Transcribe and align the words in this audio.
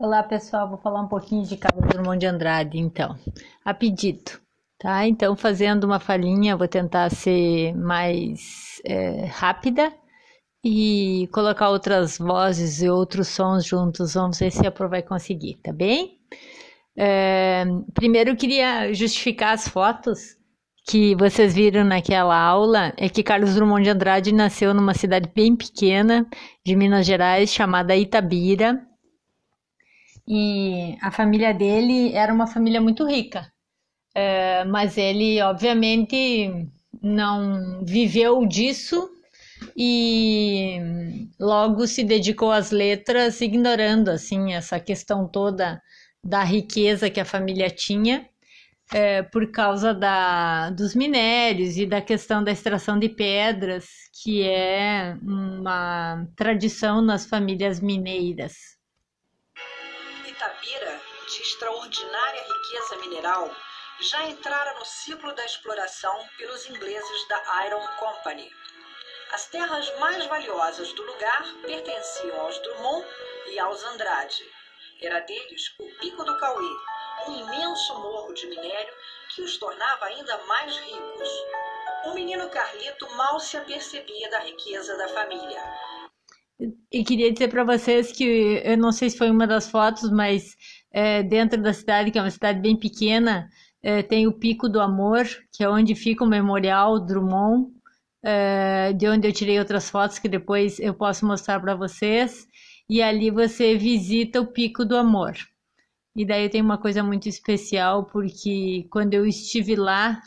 Olá 0.00 0.22
pessoal, 0.22 0.68
vou 0.68 0.78
falar 0.78 1.00
um 1.02 1.08
pouquinho 1.08 1.42
de 1.44 1.56
Carlos 1.56 1.84
Drummond 1.88 2.20
de 2.20 2.26
Andrade, 2.26 2.78
então, 2.78 3.18
a 3.64 3.74
pedido, 3.74 4.38
tá? 4.78 5.04
Então, 5.08 5.34
fazendo 5.34 5.82
uma 5.82 5.98
falinha, 5.98 6.56
vou 6.56 6.68
tentar 6.68 7.10
ser 7.10 7.74
mais 7.74 8.80
é, 8.84 9.24
rápida 9.24 9.92
e 10.64 11.28
colocar 11.32 11.70
outras 11.70 12.16
vozes 12.16 12.80
e 12.80 12.88
outros 12.88 13.26
sons 13.26 13.64
juntos, 13.64 14.14
vamos 14.14 14.38
ver 14.38 14.52
se 14.52 14.64
a 14.64 14.70
Pro 14.70 14.88
vai 14.88 15.02
conseguir, 15.02 15.56
tá 15.64 15.72
bem? 15.72 16.20
É, 16.96 17.64
primeiro, 17.92 18.30
eu 18.30 18.36
queria 18.36 18.94
justificar 18.94 19.54
as 19.54 19.66
fotos 19.66 20.36
que 20.88 21.16
vocês 21.16 21.52
viram 21.52 21.82
naquela 21.82 22.40
aula, 22.40 22.92
é 22.96 23.08
que 23.08 23.24
Carlos 23.24 23.56
Drummond 23.56 23.82
de 23.82 23.90
Andrade 23.90 24.32
nasceu 24.32 24.72
numa 24.72 24.94
cidade 24.94 25.28
bem 25.34 25.56
pequena 25.56 26.24
de 26.64 26.76
Minas 26.76 27.04
Gerais, 27.04 27.52
chamada 27.52 27.96
Itabira, 27.96 28.86
e 30.28 30.98
a 31.00 31.10
família 31.10 31.54
dele 31.54 32.12
era 32.12 32.32
uma 32.32 32.46
família 32.46 32.80
muito 32.80 33.06
rica. 33.06 33.50
É, 34.14 34.64
mas 34.64 34.98
ele, 34.98 35.40
obviamente, 35.40 36.68
não 37.02 37.82
viveu 37.84 38.44
disso 38.46 39.08
e 39.76 41.28
logo 41.40 41.86
se 41.86 42.04
dedicou 42.04 42.52
às 42.52 42.70
letras, 42.70 43.40
ignorando 43.40 44.10
assim 44.10 44.52
essa 44.52 44.78
questão 44.78 45.26
toda 45.26 45.80
da 46.22 46.44
riqueza 46.44 47.08
que 47.10 47.20
a 47.20 47.24
família 47.24 47.70
tinha. 47.70 48.28
É, 48.90 49.22
por 49.22 49.50
causa 49.50 49.92
da, 49.92 50.70
dos 50.70 50.94
minérios 50.94 51.76
e 51.76 51.84
da 51.84 52.00
questão 52.00 52.42
da 52.42 52.50
extração 52.50 52.98
de 52.98 53.08
pedras, 53.10 53.86
que 54.22 54.42
é 54.42 55.14
uma 55.22 56.26
tradição 56.34 57.02
nas 57.02 57.26
famílias 57.26 57.80
mineiras. 57.80 58.77
Itabira, 60.58 61.00
de 61.28 61.42
extraordinária 61.42 62.42
riqueza 62.42 62.96
mineral, 62.96 63.54
já 64.00 64.24
entrara 64.24 64.74
no 64.74 64.84
ciclo 64.84 65.32
da 65.32 65.44
exploração 65.44 66.28
pelos 66.36 66.66
ingleses 66.66 67.28
da 67.28 67.66
Iron 67.66 67.86
Company. 67.98 68.52
As 69.30 69.46
terras 69.46 69.98
mais 69.98 70.24
valiosas 70.26 70.92
do 70.94 71.02
lugar 71.04 71.44
pertenciam 71.62 72.40
aos 72.40 72.58
Drummond 72.58 73.06
e 73.46 73.58
aos 73.60 73.84
Andrade. 73.84 74.44
Era 75.00 75.20
deles 75.20 75.72
o 75.78 75.86
Pico 76.00 76.24
do 76.24 76.36
Cauê, 76.38 76.76
um 77.28 77.36
imenso 77.36 77.94
morro 78.00 78.32
de 78.34 78.46
minério 78.48 78.94
que 79.34 79.42
os 79.42 79.56
tornava 79.58 80.06
ainda 80.06 80.38
mais 80.38 80.76
ricos. 80.76 81.28
O 82.06 82.14
menino 82.14 82.50
Carlito 82.50 83.08
mal 83.10 83.38
se 83.38 83.56
apercebia 83.56 84.28
da 84.30 84.40
riqueza 84.40 84.96
da 84.96 85.06
família 85.08 85.62
e 86.92 87.04
queria 87.04 87.32
dizer 87.32 87.48
para 87.48 87.64
vocês 87.64 88.10
que 88.10 88.60
eu 88.64 88.76
não 88.76 88.90
sei 88.90 89.10
se 89.10 89.18
foi 89.18 89.30
uma 89.30 89.46
das 89.46 89.70
fotos, 89.70 90.10
mas 90.10 90.56
é, 90.92 91.22
dentro 91.22 91.62
da 91.62 91.72
cidade, 91.72 92.10
que 92.10 92.18
é 92.18 92.22
uma 92.22 92.30
cidade 92.30 92.60
bem 92.60 92.76
pequena, 92.76 93.48
é, 93.82 94.02
tem 94.02 94.26
o 94.26 94.32
Pico 94.32 94.68
do 94.68 94.80
Amor, 94.80 95.24
que 95.52 95.62
é 95.62 95.68
onde 95.68 95.94
fica 95.94 96.24
o 96.24 96.28
Memorial 96.28 96.98
Drummond, 96.98 97.70
é, 98.24 98.92
de 98.92 99.08
onde 99.08 99.28
eu 99.28 99.32
tirei 99.32 99.58
outras 99.58 99.88
fotos 99.88 100.18
que 100.18 100.28
depois 100.28 100.80
eu 100.80 100.94
posso 100.94 101.24
mostrar 101.26 101.60
para 101.60 101.76
vocês. 101.76 102.46
E 102.90 103.02
ali 103.02 103.30
você 103.30 103.76
visita 103.76 104.40
o 104.40 104.46
Pico 104.46 104.84
do 104.84 104.96
Amor. 104.96 105.34
E 106.16 106.24
daí 106.24 106.48
tem 106.48 106.60
uma 106.60 106.78
coisa 106.78 107.02
muito 107.02 107.28
especial, 107.28 108.06
porque 108.06 108.88
quando 108.90 109.14
eu 109.14 109.24
estive 109.24 109.76
lá, 109.76 110.20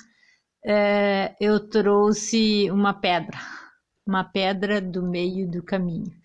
é, 0.66 1.35
eu 1.41 1.59
trouxe 1.59 2.69
uma 2.71 2.93
pedra, 2.93 3.38
uma 4.07 4.23
pedra 4.23 4.79
do 4.79 5.03
meio 5.03 5.49
do 5.49 5.61
caminho. 5.63 6.20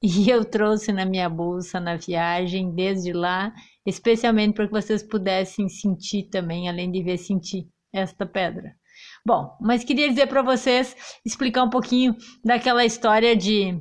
E 0.02 0.30
eu 0.30 0.44
trouxe 0.44 0.92
na 0.92 1.04
minha 1.04 1.28
bolsa 1.28 1.78
na 1.78 1.96
viagem, 1.96 2.74
desde 2.74 3.12
lá, 3.12 3.52
especialmente 3.84 4.54
para 4.54 4.66
que 4.66 4.72
vocês 4.72 5.02
pudessem 5.02 5.68
sentir 5.68 6.24
também, 6.30 6.68
além 6.68 6.90
de 6.90 7.02
ver, 7.02 7.18
sentir 7.18 7.68
esta 7.92 8.24
pedra. 8.24 8.74
Bom, 9.26 9.56
mas 9.60 9.84
queria 9.84 10.08
dizer 10.08 10.26
para 10.26 10.42
vocês, 10.42 10.96
explicar 11.24 11.64
um 11.64 11.70
pouquinho 11.70 12.16
daquela 12.44 12.84
história 12.84 13.36
de, 13.36 13.78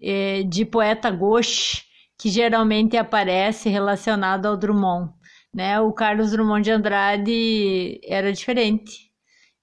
eh, 0.00 0.42
de 0.44 0.64
poeta 0.64 1.10
gauche, 1.10 1.82
que 2.18 2.28
geralmente 2.28 2.96
aparece 2.96 3.68
relacionado 3.68 4.46
ao 4.46 4.56
Drummond. 4.56 5.12
Né? 5.54 5.80
O 5.80 5.92
Carlos 5.92 6.32
Drummond 6.32 6.62
de 6.62 6.70
Andrade 6.70 8.00
era 8.04 8.32
diferente. 8.32 9.10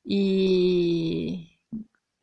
E 0.06 1.47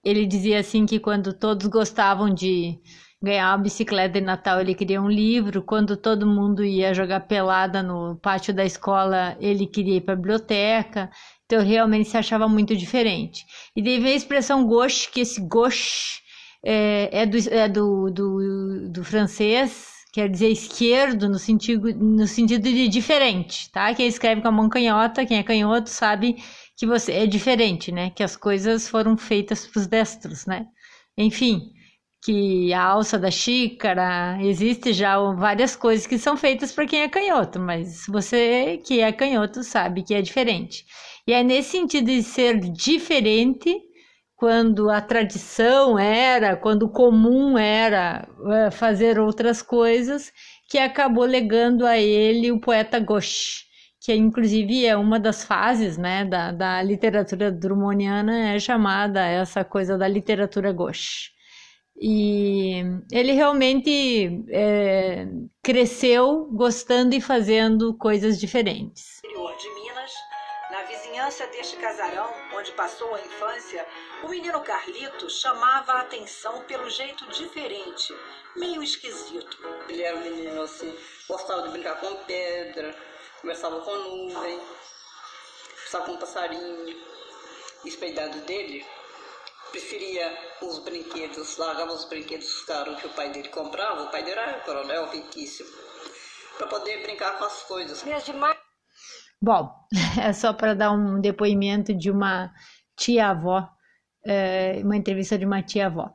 ele 0.04 0.26
dizia 0.26 0.60
assim 0.60 0.86
que 0.86 1.00
quando 1.00 1.32
todos 1.32 1.66
gostavam 1.66 2.32
de 2.32 2.78
ganhar 3.22 3.50
uma 3.52 3.62
bicicleta 3.62 4.20
de 4.20 4.26
Natal, 4.26 4.60
ele 4.60 4.74
queria 4.74 5.00
um 5.00 5.10
livro. 5.10 5.62
Quando 5.62 5.96
todo 5.96 6.26
mundo 6.26 6.64
ia 6.64 6.94
jogar 6.94 7.20
pelada 7.20 7.82
no 7.82 8.16
pátio 8.16 8.54
da 8.54 8.64
escola, 8.64 9.36
ele 9.40 9.66
queria 9.66 9.96
ir 9.96 10.00
para 10.02 10.14
a 10.14 10.16
biblioteca. 10.16 11.10
Então, 11.44 11.62
realmente 11.62 12.08
se 12.08 12.16
achava 12.16 12.48
muito 12.48 12.76
diferente. 12.76 13.44
E 13.74 13.82
daí 13.82 14.00
vem 14.00 14.12
a 14.12 14.16
expressão 14.16 14.66
gauche, 14.66 15.10
que 15.10 15.20
esse 15.20 15.40
gauche 15.40 16.20
é, 16.64 17.22
é, 17.22 17.26
do, 17.26 17.36
é 17.48 17.68
do, 17.68 18.10
do, 18.10 18.90
do 18.90 19.04
francês, 19.04 19.86
quer 20.12 20.28
dizer 20.28 20.48
esquerdo 20.48 21.28
no 21.28 21.38
sentido, 21.38 21.94
no 21.94 22.26
sentido 22.26 22.62
de 22.62 22.88
diferente, 22.88 23.70
tá? 23.70 23.94
Quem 23.94 24.06
escreve 24.08 24.40
com 24.40 24.48
a 24.48 24.52
mão 24.52 24.68
canhota, 24.68 25.24
quem 25.26 25.38
é 25.38 25.42
canhoto, 25.42 25.88
sabe 25.90 26.36
que 26.76 26.86
você 26.86 27.12
é 27.12 27.26
diferente, 27.26 27.92
né? 27.92 28.10
Que 28.10 28.22
as 28.22 28.36
coisas 28.36 28.88
foram 28.88 29.16
feitas 29.16 29.66
para 29.66 29.80
os 29.80 29.86
destros, 29.86 30.46
né? 30.46 30.66
Enfim, 31.16 31.72
que 32.26 32.72
a 32.74 32.82
alça 32.82 33.16
da 33.20 33.30
xícara, 33.30 34.36
existe 34.42 34.92
já 34.92 35.16
várias 35.34 35.76
coisas 35.76 36.08
que 36.08 36.18
são 36.18 36.36
feitas 36.36 36.72
para 36.72 36.84
quem 36.84 37.02
é 37.02 37.08
canhoto, 37.08 37.60
mas 37.60 38.04
você 38.08 38.78
que 38.84 39.00
é 39.00 39.12
canhoto 39.12 39.62
sabe 39.62 40.02
que 40.02 40.12
é 40.12 40.20
diferente. 40.20 40.84
E 41.24 41.32
é 41.32 41.44
nesse 41.44 41.70
sentido 41.70 42.06
de 42.06 42.24
ser 42.24 42.58
diferente, 42.58 43.80
quando 44.34 44.90
a 44.90 45.00
tradição 45.00 45.96
era, 45.96 46.56
quando 46.56 46.82
o 46.86 46.90
comum 46.90 47.56
era 47.56 48.28
é, 48.50 48.72
fazer 48.72 49.20
outras 49.20 49.62
coisas, 49.62 50.32
que 50.68 50.78
acabou 50.78 51.24
legando 51.24 51.86
a 51.86 51.96
ele 51.96 52.50
o 52.50 52.58
poeta 52.60 52.98
gauche, 52.98 53.64
que 54.00 54.12
inclusive 54.12 54.84
é 54.84 54.96
uma 54.96 55.20
das 55.20 55.44
fases 55.44 55.96
né, 55.96 56.24
da, 56.24 56.50
da 56.50 56.82
literatura 56.82 57.52
drummondiana, 57.52 58.48
é 58.54 58.58
chamada 58.58 59.24
essa 59.24 59.64
coisa 59.64 59.96
da 59.96 60.08
literatura 60.08 60.72
gauche. 60.72 61.35
E 61.98 62.82
ele 63.10 63.32
realmente 63.32 64.44
é, 64.50 65.26
cresceu 65.62 66.46
gostando 66.52 67.14
e 67.14 67.20
fazendo 67.20 67.94
coisas 67.94 68.38
diferentes. 68.38 69.18
Interior 69.24 69.56
de 69.56 69.70
Minas, 69.74 70.12
na 70.70 70.82
vizinhança 70.82 71.46
deste 71.46 71.76
casarão, 71.76 72.28
onde 72.54 72.70
passou 72.72 73.14
a 73.14 73.20
infância, 73.20 73.86
o 74.24 74.28
menino 74.28 74.60
Carlito 74.60 75.30
chamava 75.30 75.92
a 75.92 76.00
atenção 76.00 76.62
pelo 76.64 76.88
jeito 76.90 77.26
diferente, 77.30 78.14
meio 78.56 78.82
esquisito. 78.82 79.58
Ele 79.88 80.02
era 80.02 80.16
um 80.16 80.22
menino 80.22 80.62
assim, 80.62 80.94
gostava 81.26 81.62
de 81.62 81.70
brincar 81.70 81.98
com 81.98 82.14
pedra, 82.24 82.94
conversava 83.40 83.80
com 83.80 83.94
nuvem, 83.94 84.60
conversava 85.70 86.04
com 86.04 86.12
um 86.12 86.18
passarinho. 86.18 87.16
Espelhado 87.84 88.40
dele 88.40 88.84
preferia 89.76 90.32
os 90.62 90.78
brinquedos, 90.78 91.58
largava 91.58 91.92
os 91.92 92.06
brinquedos 92.06 92.62
caros 92.62 92.98
que 92.98 93.06
o 93.06 93.10
pai 93.10 93.30
dele 93.30 93.48
comprava, 93.48 94.04
o 94.04 94.10
pai 94.10 94.24
dele 94.24 94.40
era 94.40 94.60
coronel 94.60 95.10
riquíssimo, 95.10 95.68
para 96.56 96.66
poder 96.66 97.02
brincar 97.02 97.38
com 97.38 97.44
as 97.44 97.62
coisas. 97.64 98.02
Bom, 99.40 99.70
é 100.18 100.32
só 100.32 100.54
para 100.54 100.74
dar 100.74 100.92
um 100.92 101.20
depoimento 101.20 101.92
de 101.92 102.10
uma 102.10 102.50
tia-avó, 102.96 103.68
é, 104.24 104.80
uma 104.82 104.96
entrevista 104.96 105.36
de 105.36 105.44
uma 105.44 105.62
tia-avó. 105.62 106.10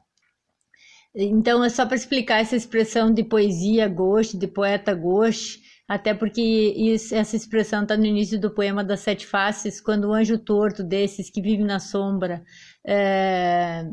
Então, 1.13 1.63
é 1.63 1.69
só 1.69 1.85
para 1.85 1.95
explicar 1.95 2.39
essa 2.39 2.55
expressão 2.55 3.13
de 3.13 3.23
poesia 3.23 3.87
gauche, 3.87 4.37
de 4.37 4.47
poeta 4.47 4.95
gauche, 4.95 5.59
até 5.91 6.13
porque 6.13 6.41
isso, 6.41 7.13
essa 7.13 7.35
expressão 7.35 7.83
está 7.83 7.97
no 7.97 8.05
início 8.05 8.39
do 8.39 8.49
poema 8.49 8.81
das 8.81 9.01
Sete 9.01 9.27
Faces, 9.27 9.81
quando 9.81 10.05
o 10.05 10.13
anjo 10.13 10.39
torto 10.39 10.85
desses 10.85 11.29
que 11.29 11.41
vive 11.41 11.65
na 11.65 11.79
sombra 11.81 12.45
é, 12.87 13.83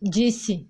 disse: 0.00 0.68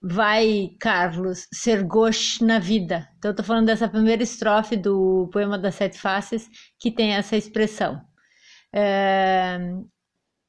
Vai, 0.00 0.76
Carlos, 0.78 1.48
ser 1.52 1.82
gauche 1.82 2.44
na 2.44 2.60
vida. 2.60 3.08
Então, 3.18 3.30
eu 3.30 3.32
estou 3.32 3.44
falando 3.44 3.66
dessa 3.66 3.88
primeira 3.88 4.22
estrofe 4.22 4.76
do 4.76 5.28
poema 5.32 5.58
das 5.58 5.74
Sete 5.74 5.98
Faces, 5.98 6.48
que 6.78 6.92
tem 6.92 7.14
essa 7.14 7.36
expressão. 7.36 8.00
É, 8.72 9.58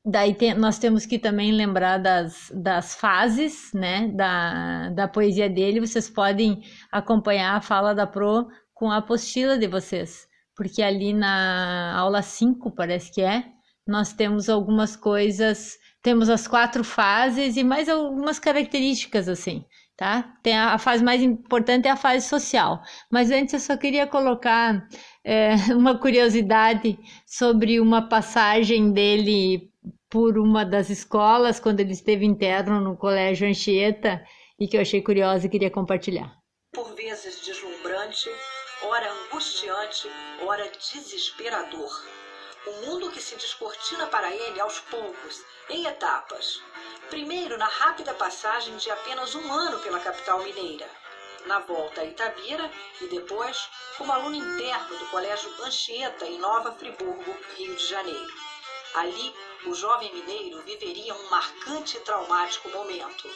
daí 0.05 0.35
tem, 0.35 0.53
nós 0.53 0.77
temos 0.77 1.03
que 1.07 1.17
também 1.17 1.51
lembrar 1.51 1.97
das, 1.97 2.51
das 2.53 2.93
fases 2.93 3.71
né, 3.73 4.07
da, 4.09 4.89
da 4.89 5.07
poesia 5.07 5.49
dele. 5.49 5.79
Vocês 5.79 6.11
podem 6.11 6.61
acompanhar 6.91 7.55
a 7.55 7.61
fala 7.61 7.95
da 7.95 8.05
Pro 8.05 8.47
com 8.83 8.91
a 8.91 8.97
apostila 8.97 9.57
de 9.57 9.65
vocês, 9.65 10.27
porque 10.53 10.83
ali 10.83 11.13
na 11.13 11.97
aula 11.97 12.21
5, 12.21 12.69
parece 12.71 13.13
que 13.13 13.21
é, 13.21 13.45
nós 13.87 14.11
temos 14.11 14.49
algumas 14.49 14.93
coisas, 14.93 15.77
temos 16.01 16.27
as 16.29 16.49
quatro 16.49 16.83
fases 16.83 17.55
e 17.55 17.63
mais 17.63 17.87
algumas 17.87 18.39
características 18.39 19.29
assim. 19.29 19.63
tá? 19.95 20.35
Tem 20.43 20.57
a, 20.57 20.73
a, 20.73 20.77
fase 20.77 21.01
mais 21.01 21.21
importante 21.21 21.87
é 21.87 21.91
a 21.91 21.95
fase 21.95 22.27
social. 22.27 22.81
Mas 23.09 23.31
antes 23.31 23.53
eu 23.53 23.59
só 23.61 23.77
queria 23.77 24.05
colocar 24.05 24.85
é, 25.23 25.55
uma 25.73 25.97
curiosidade 25.97 26.99
sobre 27.25 27.79
uma 27.79 28.09
passagem 28.09 28.91
dele 28.91 29.71
por 30.09 30.37
uma 30.37 30.65
das 30.65 30.89
escolas 30.89 31.57
quando 31.57 31.79
ele 31.79 31.93
esteve 31.93 32.25
interno 32.25 32.81
no 32.81 32.97
Colégio 32.97 33.47
Anchieta 33.47 34.21
e 34.59 34.67
que 34.67 34.75
eu 34.75 34.81
achei 34.81 35.01
curiosa 35.01 35.45
e 35.45 35.49
queria 35.49 35.71
compartilhar. 35.71 36.35
Por 36.73 36.93
vezes 36.95 37.42
angustiante, 39.43 40.09
ora 40.39 40.71
desesperador. 40.93 42.01
Um 42.65 42.85
mundo 42.85 43.11
que 43.11 43.19
se 43.19 43.35
descortina 43.35 44.07
para 44.07 44.33
ele 44.33 44.57
aos 44.61 44.79
poucos, 44.79 45.43
em 45.69 45.85
etapas. 45.85 46.61
Primeiro, 47.09 47.57
na 47.57 47.67
rápida 47.67 48.13
passagem 48.13 48.77
de 48.77 48.89
apenas 48.89 49.35
um 49.35 49.51
ano 49.51 49.79
pela 49.79 49.99
capital 49.99 50.41
mineira. 50.43 50.89
Na 51.45 51.59
volta 51.59 51.99
a 51.99 52.05
Itabira 52.05 52.71
e 53.01 53.07
depois 53.07 53.69
como 53.97 54.13
aluno 54.13 54.37
interno 54.37 54.97
do 54.97 55.07
Colégio 55.07 55.53
Anchieta, 55.61 56.25
em 56.25 56.39
Nova 56.39 56.71
Friburgo, 56.71 57.37
Rio 57.57 57.75
de 57.75 57.85
Janeiro. 57.85 58.33
Ali, 58.95 59.35
o 59.65 59.73
jovem 59.73 60.13
mineiro 60.13 60.61
viveria 60.61 61.13
um 61.13 61.29
marcante 61.29 61.97
e 61.97 61.99
traumático 61.99 62.69
momento: 62.69 63.29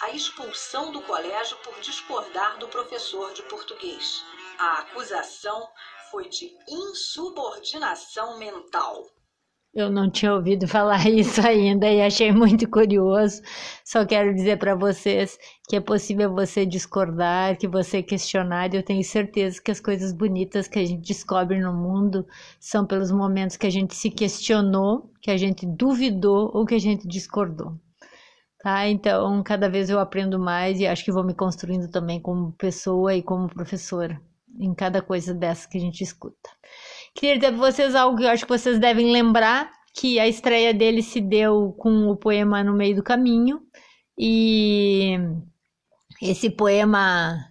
a 0.00 0.10
expulsão 0.10 0.90
do 0.90 1.00
colégio 1.02 1.56
por 1.58 1.78
discordar 1.78 2.58
do 2.58 2.66
professor 2.66 3.32
de 3.32 3.42
português. 3.44 4.24
A 4.64 4.78
acusação 4.78 5.66
foi 6.08 6.28
de 6.28 6.48
insubordinação 6.68 8.38
mental. 8.38 9.02
Eu 9.74 9.90
não 9.90 10.08
tinha 10.08 10.32
ouvido 10.32 10.68
falar 10.68 11.04
isso 11.10 11.44
ainda 11.44 11.90
e 11.90 12.00
achei 12.00 12.30
muito 12.30 12.70
curioso. 12.70 13.42
Só 13.84 14.06
quero 14.06 14.32
dizer 14.32 14.60
para 14.60 14.76
vocês 14.76 15.36
que 15.68 15.74
é 15.74 15.80
possível 15.80 16.32
você 16.32 16.64
discordar, 16.64 17.58
que 17.58 17.66
você 17.66 18.04
questionar, 18.04 18.72
e 18.72 18.76
eu 18.76 18.84
tenho 18.84 19.02
certeza 19.02 19.60
que 19.60 19.72
as 19.72 19.80
coisas 19.80 20.12
bonitas 20.12 20.68
que 20.68 20.78
a 20.78 20.84
gente 20.84 21.08
descobre 21.08 21.58
no 21.58 21.74
mundo 21.74 22.24
são 22.60 22.86
pelos 22.86 23.10
momentos 23.10 23.56
que 23.56 23.66
a 23.66 23.70
gente 23.70 23.96
se 23.96 24.10
questionou, 24.10 25.10
que 25.20 25.32
a 25.32 25.36
gente 25.36 25.66
duvidou 25.66 26.52
ou 26.54 26.64
que 26.64 26.76
a 26.76 26.80
gente 26.80 27.08
discordou. 27.08 27.80
Tá? 28.60 28.86
Então, 28.86 29.42
cada 29.42 29.68
vez 29.68 29.90
eu 29.90 29.98
aprendo 29.98 30.38
mais 30.38 30.78
e 30.78 30.86
acho 30.86 31.04
que 31.04 31.10
vou 31.10 31.24
me 31.24 31.34
construindo 31.34 31.90
também 31.90 32.20
como 32.20 32.52
pessoa 32.52 33.12
e 33.12 33.24
como 33.24 33.48
professora 33.48 34.22
em 34.58 34.74
cada 34.74 35.02
coisa 35.02 35.34
dessa 35.34 35.68
que 35.68 35.78
a 35.78 35.80
gente 35.80 36.02
escuta. 36.02 36.50
Queria 37.14 37.36
dizer 37.36 37.52
para 37.52 37.70
vocês 37.70 37.94
algo 37.94 38.16
que 38.16 38.24
eu 38.24 38.28
acho 38.28 38.44
que 38.44 38.52
vocês 38.52 38.78
devem 38.78 39.12
lembrar, 39.12 39.70
que 39.94 40.18
a 40.18 40.26
estreia 40.26 40.72
dele 40.72 41.02
se 41.02 41.20
deu 41.20 41.74
com 41.78 42.08
o 42.08 42.16
poema 42.16 42.64
No 42.64 42.72
Meio 42.72 42.96
do 42.96 43.02
Caminho, 43.02 43.60
e 44.18 45.18
esse 46.20 46.50
poema... 46.50 47.48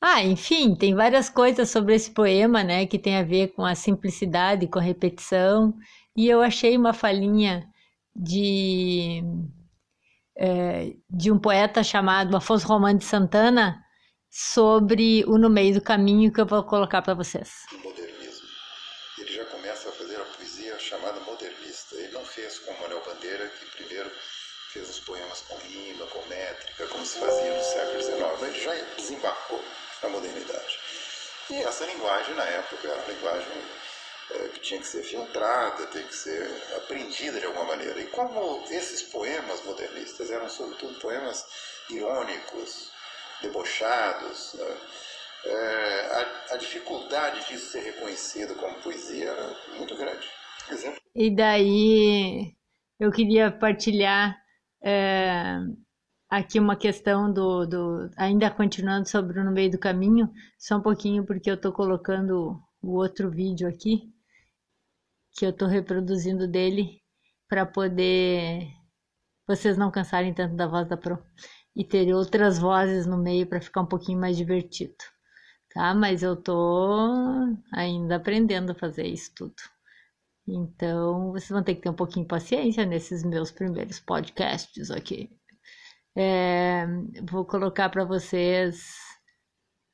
Ah, 0.00 0.22
enfim, 0.22 0.74
tem 0.74 0.94
várias 0.94 1.30
coisas 1.30 1.70
sobre 1.70 1.94
esse 1.94 2.10
poema, 2.10 2.62
né, 2.62 2.86
que 2.86 2.98
tem 2.98 3.16
a 3.16 3.22
ver 3.22 3.48
com 3.54 3.64
a 3.64 3.74
simplicidade, 3.74 4.66
com 4.66 4.78
a 4.78 4.82
repetição, 4.82 5.74
e 6.16 6.28
eu 6.28 6.42
achei 6.42 6.76
uma 6.76 6.92
falinha 6.92 7.66
de, 8.14 9.22
é, 10.36 10.94
de 11.08 11.32
um 11.32 11.38
poeta 11.38 11.82
chamado 11.82 12.36
Afonso 12.36 12.66
Romano 12.66 12.98
de 12.98 13.04
Santana 13.04 13.83
sobre 14.34 15.24
o 15.28 15.38
No 15.38 15.48
Meio 15.48 15.74
do 15.74 15.80
Caminho, 15.80 16.32
que 16.32 16.40
eu 16.40 16.46
vou 16.46 16.64
colocar 16.64 17.00
para 17.02 17.14
vocês. 17.14 17.50
fez 24.74 24.90
os 24.90 24.98
poemas 24.98 25.40
com 25.42 25.54
rima, 25.58 26.04
com 26.06 26.20
métrica, 26.26 26.88
como 26.88 27.06
se 27.06 27.16
fazia 27.20 27.56
no 27.56 27.62
século 27.62 28.02
XIX. 28.02 28.42
Ele 28.42 28.60
já 28.60 28.74
desembarcou 28.96 29.64
na 30.02 30.08
modernidade. 30.08 30.80
E 31.50 31.54
essa 31.62 31.86
linguagem, 31.86 32.34
na 32.34 32.44
época, 32.44 32.88
era 32.88 32.96
uma 32.96 33.12
linguagem 33.12 33.62
é, 34.32 34.48
que 34.48 34.60
tinha 34.60 34.80
que 34.80 34.86
ser 34.88 35.04
filtrada, 35.04 35.86
tinha 35.86 36.02
que 36.02 36.16
ser 36.16 36.50
aprendida 36.76 37.38
de 37.38 37.46
alguma 37.46 37.66
maneira. 37.66 38.00
E 38.00 38.06
como 38.08 38.64
esses 38.68 39.02
poemas 39.02 39.62
modernistas 39.64 40.28
eram, 40.28 40.50
sobretudo, 40.50 40.98
poemas 40.98 41.46
irônicos, 41.88 42.90
debochados, 43.42 44.54
né? 44.54 44.76
é, 45.46 46.06
a, 46.50 46.54
a, 46.54 46.56
dificuldade 46.56 47.46
disso 47.46 47.70
ser 47.70 47.80
reconhecido 47.80 48.54
como 48.54 48.80
poesia 48.82 49.30
era 49.30 49.56
muito 49.76 49.96
grande. 49.96 50.26
Exemplo. 50.70 51.00
E 51.14 51.30
daí 51.34 52.54
eu 52.98 53.10
queria 53.12 53.50
partilhar 53.50 54.36
é, 54.82 55.58
aqui 56.28 56.58
uma 56.58 56.76
questão 56.76 57.32
do, 57.32 57.66
do, 57.66 58.10
ainda 58.16 58.50
continuando 58.50 59.08
sobre 59.08 59.42
no 59.42 59.52
meio 59.52 59.70
do 59.70 59.78
caminho, 59.78 60.30
só 60.58 60.76
um 60.76 60.82
pouquinho 60.82 61.24
porque 61.24 61.50
eu 61.50 61.54
estou 61.54 61.72
colocando 61.72 62.60
o 62.82 62.96
outro 62.96 63.30
vídeo 63.30 63.68
aqui 63.68 64.12
que 65.32 65.44
eu 65.44 65.50
estou 65.50 65.68
reproduzindo 65.68 66.46
dele 66.46 67.02
para 67.48 67.66
poder 67.66 68.68
vocês 69.46 69.76
não 69.76 69.90
cansarem 69.90 70.32
tanto 70.32 70.56
da 70.56 70.66
voz 70.66 70.88
da 70.88 70.96
Pro 70.96 71.22
e 71.76 71.84
ter 71.84 72.12
outras 72.14 72.58
vozes 72.58 73.06
no 73.06 73.16
meio 73.16 73.46
para 73.46 73.60
ficar 73.60 73.82
um 73.82 73.86
pouquinho 73.86 74.20
mais 74.20 74.36
divertido, 74.36 74.94
tá? 75.72 75.94
Mas 75.94 76.22
eu 76.22 76.36
tô 76.36 77.56
ainda 77.72 78.16
aprendendo 78.16 78.72
a 78.72 78.74
fazer 78.74 79.06
isso 79.06 79.32
tudo. 79.34 79.54
Então, 80.46 81.32
vocês 81.32 81.50
vão 81.50 81.62
ter 81.62 81.74
que 81.74 81.82
ter 81.82 81.88
um 81.88 81.94
pouquinho 81.94 82.24
de 82.24 82.28
paciência 82.28 82.84
nesses 82.84 83.24
meus 83.24 83.50
primeiros 83.50 83.98
podcasts 83.98 84.90
aqui. 84.90 85.30
É, 86.16 86.86
vou 87.28 87.44
colocar 87.44 87.88
para 87.88 88.04
vocês 88.04 88.94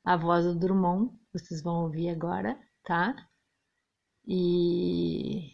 a 0.05 0.15
voz 0.15 0.45
do 0.45 0.55
Drummond, 0.55 1.11
vocês 1.33 1.63
vão 1.63 1.83
ouvir 1.83 2.09
agora, 2.09 2.59
tá? 2.83 3.15
E 4.27 5.49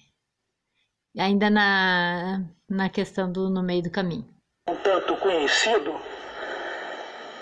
ainda 1.18 1.50
na, 1.50 2.50
na 2.70 2.90
questão 2.90 3.32
do 3.32 3.50
no 3.50 3.64
meio 3.64 3.84
do 3.84 3.92
caminho. 3.92 4.28
Um 4.68 4.76
tanto 4.78 5.16
conhecido, 5.18 5.94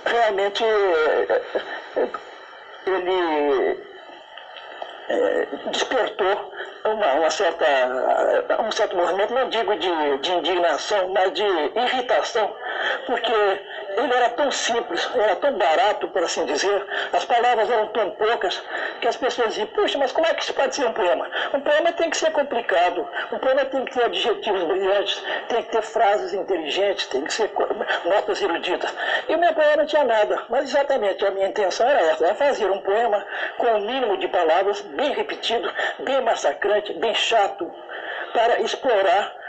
realmente 0.05 0.63
ele 2.85 3.79
é, 5.09 5.47
despertou 5.71 6.51
uma, 6.83 7.13
uma 7.13 7.29
certa, 7.29 7.65
um 8.59 8.71
certo 8.71 8.95
movimento, 8.95 9.33
não 9.33 9.49
digo 9.49 9.75
de, 9.75 10.17
de 10.19 10.31
indignação, 10.31 11.09
mas 11.09 11.33
de 11.33 11.43
irritação, 11.43 12.55
porque 13.07 13.33
ele 13.97 14.13
era 14.13 14.29
tão 14.29 14.51
simples, 14.51 15.09
era 15.15 15.35
tão 15.37 15.57
barato, 15.57 16.07
por 16.09 16.23
assim 16.23 16.45
dizer, 16.45 16.85
as 17.13 17.25
palavras 17.25 17.69
eram 17.69 17.87
tão 17.87 18.11
poucas, 18.11 18.61
que 19.01 19.07
as 19.07 19.15
pessoas 19.15 19.49
diziam, 19.49 19.67
puxa, 19.67 19.97
mas 19.97 20.11
como 20.11 20.27
é 20.27 20.33
que 20.33 20.43
isso 20.43 20.53
pode 20.53 20.75
ser 20.75 20.85
um 20.85 20.93
poema? 20.93 21.29
Um 21.53 21.61
poema 21.61 21.91
tem 21.93 22.09
que 22.09 22.17
ser 22.17 22.31
complicado, 22.31 23.07
um 23.31 23.39
poema 23.39 23.65
tem 23.65 23.85
que 23.85 23.93
ter 23.93 24.05
adjetivos 24.05 24.63
brilhantes, 24.63 25.23
tem 25.49 25.63
que 25.63 25.71
ter 25.71 25.81
frases 25.81 26.33
inteligentes, 26.33 27.07
tem 27.07 27.23
que 27.23 27.33
ser 27.33 27.51
notas 28.05 28.41
eruditas. 28.41 28.93
E 29.27 29.35
o 29.35 29.39
meu 29.39 29.53
poema 29.53 29.77
não 29.77 29.85
tinha 29.85 30.03
nada, 30.03 30.43
mas 30.49 30.65
exatamente 30.65 31.25
a 31.25 31.31
minha 31.31 31.47
intenção 31.47 31.87
era 31.87 32.01
essa, 32.01 32.25
era 32.25 32.35
fazer 32.35 32.69
um 32.69 32.81
poema 32.81 33.25
com 33.57 33.67
o 33.67 33.75
um 33.77 33.81
mínimo 33.81 34.17
de 34.17 34.27
palavras, 34.27 34.81
bem 34.81 35.13
repetido, 35.13 35.71
bem 35.99 36.21
massacrante, 36.21 36.93
bem 36.93 37.13
chato, 37.13 37.71
para 38.33 38.59
explorar 38.61 39.44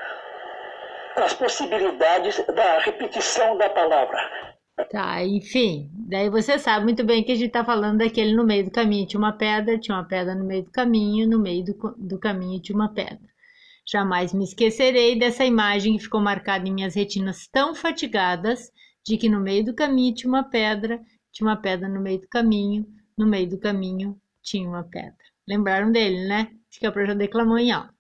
as 1.16 1.35
possibilidades 1.35 2.44
da 2.54 2.78
repetição 2.80 3.56
da 3.56 3.70
palavra. 3.70 4.18
Tá, 4.90 5.25
enfim, 5.25 5.90
daí 5.94 6.28
você 6.28 6.58
sabe 6.58 6.85
muito 6.85 7.02
bem 7.02 7.25
que 7.25 7.32
a 7.32 7.35
gente 7.35 7.46
está 7.46 7.64
falando 7.64 7.99
daquele 7.99 8.35
no 8.35 8.44
meio 8.44 8.66
do 8.66 8.70
caminho 8.70 9.06
tinha 9.06 9.18
uma 9.18 9.32
pedra, 9.32 9.78
tinha 9.78 9.96
uma 9.96 10.04
pedra 10.04 10.35
no 10.35 10.44
meio 10.44 10.64
do 10.64 10.70
caminho, 10.70 11.26
no 11.26 11.38
meio 11.38 11.64
do, 11.64 11.94
do 11.96 12.18
caminho 12.18 12.61
tinha 12.61 12.76
uma 12.76 12.92
pedra. 12.92 13.26
Jamais 13.90 14.35
me 14.35 14.44
esquecerei 14.44 15.18
dessa 15.18 15.44
imagem 15.44 15.96
que 15.96 16.02
ficou 16.02 16.20
marcada 16.20 16.68
em 16.68 16.75
minhas 16.75 16.94
retinas 16.94 17.46
tão 17.46 17.75
fatigadas 17.75 18.70
de 19.02 19.16
que 19.16 19.30
no 19.30 19.40
meio 19.40 19.64
do 19.64 19.75
caminho 19.75 20.14
tinha 20.14 20.28
uma 20.28 20.44
pedra, 20.44 21.00
tinha 21.32 21.49
uma 21.49 21.56
pedra 21.56 21.88
no 21.88 22.00
meio 22.00 22.20
do 22.20 22.28
caminho, 22.28 22.85
no 23.16 23.26
meio 23.26 23.49
do 23.49 23.58
caminho 23.58 24.20
tinha 24.42 24.68
uma 24.68 24.85
pedra. 24.85 25.16
Lembraram 25.49 25.90
dele, 25.90 26.26
né? 26.26 26.50
Acho 26.68 26.80
que 26.80 26.85
é 26.85 26.88
o 26.88 26.92
projeto 26.92 27.16
declamou 27.16 27.56
em 27.56 27.73
alto. 27.73 27.94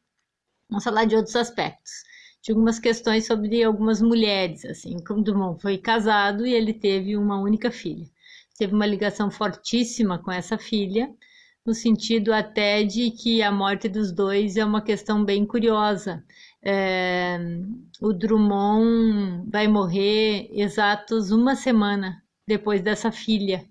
Vamos 0.68 0.84
falar 0.84 1.06
de 1.06 1.16
outros 1.16 1.36
aspectos 1.36 2.04
de 2.46 2.52
algumas 2.52 2.78
questões 2.78 3.26
sobre 3.26 3.64
algumas 3.64 4.00
mulheres, 4.00 4.64
assim, 4.64 5.02
como 5.04 5.20
Dumont 5.20 5.60
foi 5.60 5.76
casado 5.76 6.46
e 6.46 6.54
ele 6.54 6.72
teve 6.72 7.16
uma 7.16 7.40
única 7.40 7.72
filha. 7.72 8.06
Teve 8.56 8.72
uma 8.72 8.86
ligação 8.86 9.32
fortíssima 9.32 10.16
com 10.22 10.30
essa 10.30 10.56
filha, 10.56 11.12
no 11.66 11.74
sentido 11.74 12.32
até 12.32 12.84
de 12.84 13.10
que 13.10 13.42
a 13.42 13.50
morte 13.50 13.88
dos 13.88 14.12
dois 14.12 14.56
é 14.56 14.64
uma 14.64 14.80
questão 14.80 15.24
bem 15.24 15.44
curiosa. 15.44 16.24
É, 16.64 17.36
o 18.00 18.12
Drummond 18.12 19.50
vai 19.50 19.66
morrer 19.66 20.48
exatos 20.52 21.32
uma 21.32 21.56
semana 21.56 22.22
depois 22.46 22.80
dessa 22.80 23.10
filha, 23.10 23.64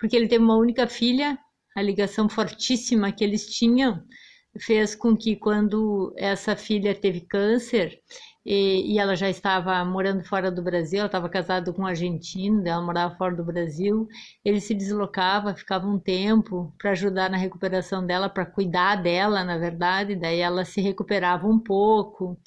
porque 0.00 0.16
ele 0.16 0.26
teve 0.26 0.42
uma 0.42 0.56
única 0.56 0.86
filha, 0.86 1.38
a 1.76 1.82
ligação 1.82 2.30
fortíssima 2.30 3.12
que 3.12 3.22
eles 3.22 3.46
tinham 3.46 4.02
fez 4.60 4.94
com 4.94 5.16
que 5.16 5.36
quando 5.36 6.12
essa 6.16 6.56
filha 6.56 6.94
teve 6.94 7.20
câncer 7.20 8.00
e, 8.44 8.94
e 8.94 8.98
ela 8.98 9.16
já 9.16 9.28
estava 9.28 9.84
morando 9.84 10.24
fora 10.24 10.50
do 10.50 10.62
Brasil, 10.62 11.00
ela 11.00 11.06
estava 11.06 11.28
casada 11.28 11.72
com 11.72 11.82
um 11.82 11.86
argentino, 11.86 12.66
ela 12.66 12.82
morava 12.84 13.16
fora 13.16 13.34
do 13.34 13.44
Brasil, 13.44 14.06
ele 14.44 14.60
se 14.60 14.74
deslocava, 14.74 15.54
ficava 15.54 15.86
um 15.86 15.98
tempo 15.98 16.72
para 16.78 16.92
ajudar 16.92 17.28
na 17.30 17.36
recuperação 17.36 18.06
dela, 18.06 18.28
para 18.28 18.46
cuidar 18.46 18.96
dela, 19.02 19.42
na 19.44 19.58
verdade, 19.58 20.14
daí 20.14 20.40
ela 20.40 20.64
se 20.64 20.80
recuperava 20.80 21.46
um 21.46 21.58
pouco 21.58 22.38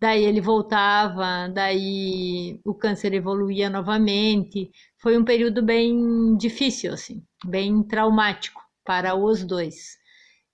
daí 0.00 0.24
ele 0.24 0.40
voltava, 0.40 1.48
daí 1.52 2.60
o 2.64 2.74
câncer 2.74 3.14
evoluía 3.14 3.70
novamente. 3.70 4.70
Foi 4.98 5.16
um 5.16 5.24
período 5.24 5.62
bem 5.62 6.36
difícil, 6.36 6.92
assim, 6.92 7.22
bem 7.44 7.82
traumático 7.82 8.60
para 8.84 9.14
os 9.14 9.44
dois. 9.44 9.96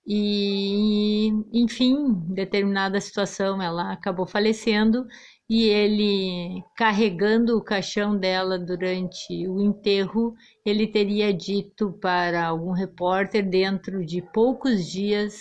E, 0.07 1.29
enfim, 1.53 2.15
determinada 2.35 3.01
situação 3.01 3.63
ela 3.63 3.93
acabou 3.93 4.27
falecendo 4.27 5.07
e 5.49 5.69
ele, 5.69 6.63
carregando 6.77 7.57
o 7.57 7.63
caixão 7.63 8.17
dela 8.19 8.59
durante 8.59 9.47
o 9.47 9.61
enterro, 9.61 10.35
ele 10.65 10.87
teria 10.87 11.33
dito 11.33 11.93
para 12.01 12.47
algum 12.47 12.73
repórter 12.73 13.49
dentro 13.49 14.05
de 14.05 14.23
poucos 14.33 14.91
dias 14.91 15.41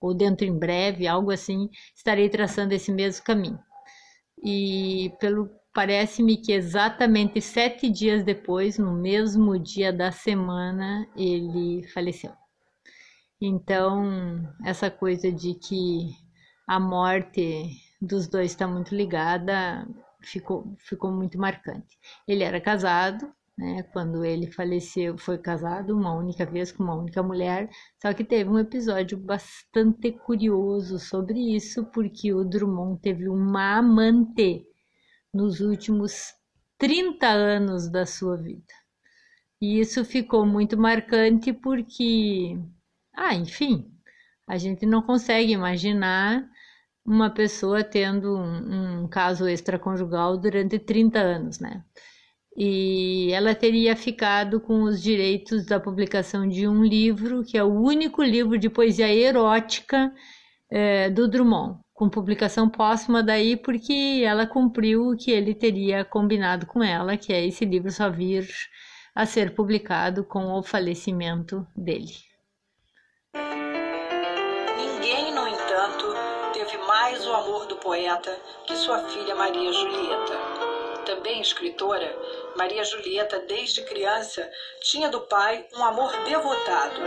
ou 0.00 0.14
dentro 0.14 0.46
em 0.46 0.58
breve, 0.58 1.06
algo 1.06 1.30
assim, 1.30 1.68
estarei 1.94 2.28
traçando 2.28 2.72
esse 2.74 2.90
mesmo 2.90 3.24
caminho. 3.24 3.58
E 4.42 5.12
pelo 5.20 5.50
parece-me 5.74 6.36
que 6.36 6.52
exatamente 6.52 7.40
sete 7.40 7.88
dias 7.90 8.24
depois, 8.24 8.78
no 8.78 8.92
mesmo 8.92 9.58
dia 9.58 9.92
da 9.92 10.10
semana, 10.10 11.06
ele 11.16 11.86
faleceu. 11.92 12.32
Então, 13.40 14.52
essa 14.64 14.90
coisa 14.90 15.32
de 15.32 15.54
que 15.54 16.14
a 16.68 16.78
morte 16.78 17.70
dos 18.00 18.28
dois 18.28 18.50
está 18.52 18.68
muito 18.68 18.94
ligada 18.94 19.86
ficou, 20.22 20.74
ficou 20.78 21.10
muito 21.10 21.38
marcante. 21.38 21.98
Ele 22.28 22.44
era 22.44 22.60
casado, 22.60 23.32
né? 23.56 23.82
Quando 23.92 24.24
ele 24.24 24.46
faleceu, 24.46 25.18
foi 25.18 25.38
casado 25.38 25.96
uma 25.96 26.14
única 26.14 26.46
vez 26.46 26.72
com 26.72 26.82
uma 26.82 26.94
única 26.94 27.22
mulher, 27.22 27.68
só 28.00 28.12
que 28.14 28.24
teve 28.24 28.48
um 28.50 28.58
episódio 28.58 29.18
bastante 29.18 30.12
curioso 30.12 30.98
sobre 30.98 31.54
isso, 31.54 31.84
porque 31.86 32.32
o 32.32 32.44
Drummond 32.44 33.00
teve 33.00 33.28
uma 33.28 33.78
amante 33.78 34.64
nos 35.32 35.60
últimos 35.60 36.32
30 36.78 37.26
anos 37.26 37.90
da 37.90 38.06
sua 38.06 38.36
vida. 38.36 38.74
E 39.60 39.78
isso 39.80 40.04
ficou 40.04 40.46
muito 40.46 40.78
marcante 40.78 41.52
porque, 41.52 42.58
ah, 43.28 43.34
enfim, 43.34 43.90
a 44.48 44.56
gente 44.58 44.86
não 44.86 45.02
consegue 45.02 45.52
imaginar 45.52 46.48
uma 47.04 47.30
pessoa 47.30 47.84
tendo 47.84 48.36
um, 48.36 49.02
um 49.02 49.08
caso 49.08 49.48
extraconjugal 49.48 50.36
durante 50.38 50.78
30 50.78 51.18
anos, 51.18 51.58
né? 51.60 51.84
e 52.56 53.32
ela 53.32 53.54
teria 53.54 53.96
ficado 53.96 54.60
com 54.60 54.82
os 54.82 55.02
direitos 55.02 55.64
da 55.66 55.78
publicação 55.78 56.48
de 56.48 56.66
um 56.66 56.84
livro, 56.84 57.44
que 57.44 57.56
é 57.56 57.64
o 57.64 57.72
único 57.72 58.22
livro 58.22 58.58
de 58.58 58.68
poesia 58.68 59.12
erótica 59.12 60.12
é, 60.70 61.08
do 61.08 61.28
Drummond, 61.28 61.78
com 61.94 62.08
publicação 62.08 62.68
póstuma 62.68 63.22
daí 63.22 63.56
porque 63.56 64.22
ela 64.24 64.46
cumpriu 64.46 65.08
o 65.08 65.16
que 65.16 65.30
ele 65.30 65.54
teria 65.54 66.04
combinado 66.04 66.66
com 66.66 66.82
ela, 66.82 67.16
que 67.16 67.32
é 67.32 67.46
esse 67.46 67.64
livro 67.64 67.90
só 67.90 68.10
vir 68.10 68.48
a 69.14 69.26
ser 69.26 69.54
publicado 69.54 70.24
com 70.24 70.52
o 70.52 70.62
falecimento 70.62 71.66
dele. 71.76 72.29
Ninguém, 74.76 75.32
no 75.32 75.46
entanto, 75.46 76.06
teve 76.52 76.76
mais 76.78 77.24
o 77.26 77.32
amor 77.32 77.66
do 77.66 77.76
poeta 77.76 78.36
que 78.66 78.76
sua 78.76 78.98
filha 79.08 79.34
Maria 79.34 79.72
Julieta. 79.72 80.34
Também 81.04 81.40
escritora, 81.40 82.14
Maria 82.56 82.84
Julieta, 82.84 83.40
desde 83.40 83.82
criança, 83.84 84.48
tinha 84.82 85.08
do 85.08 85.20
pai 85.22 85.66
um 85.76 85.84
amor 85.84 86.12
devotado. 86.24 87.00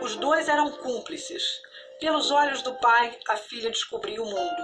Os 0.00 0.16
dois 0.16 0.48
eram 0.48 0.70
cúmplices. 0.70 1.42
Pelos 2.00 2.30
olhos 2.30 2.62
do 2.62 2.74
pai, 2.74 3.18
a 3.28 3.36
filha 3.36 3.70
descobriu 3.70 4.22
o 4.22 4.30
mundo. 4.30 4.62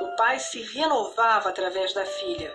O 0.00 0.16
pai 0.16 0.38
se 0.38 0.62
renovava 0.62 1.48
através 1.48 1.92
da 1.92 2.04
filha. 2.04 2.54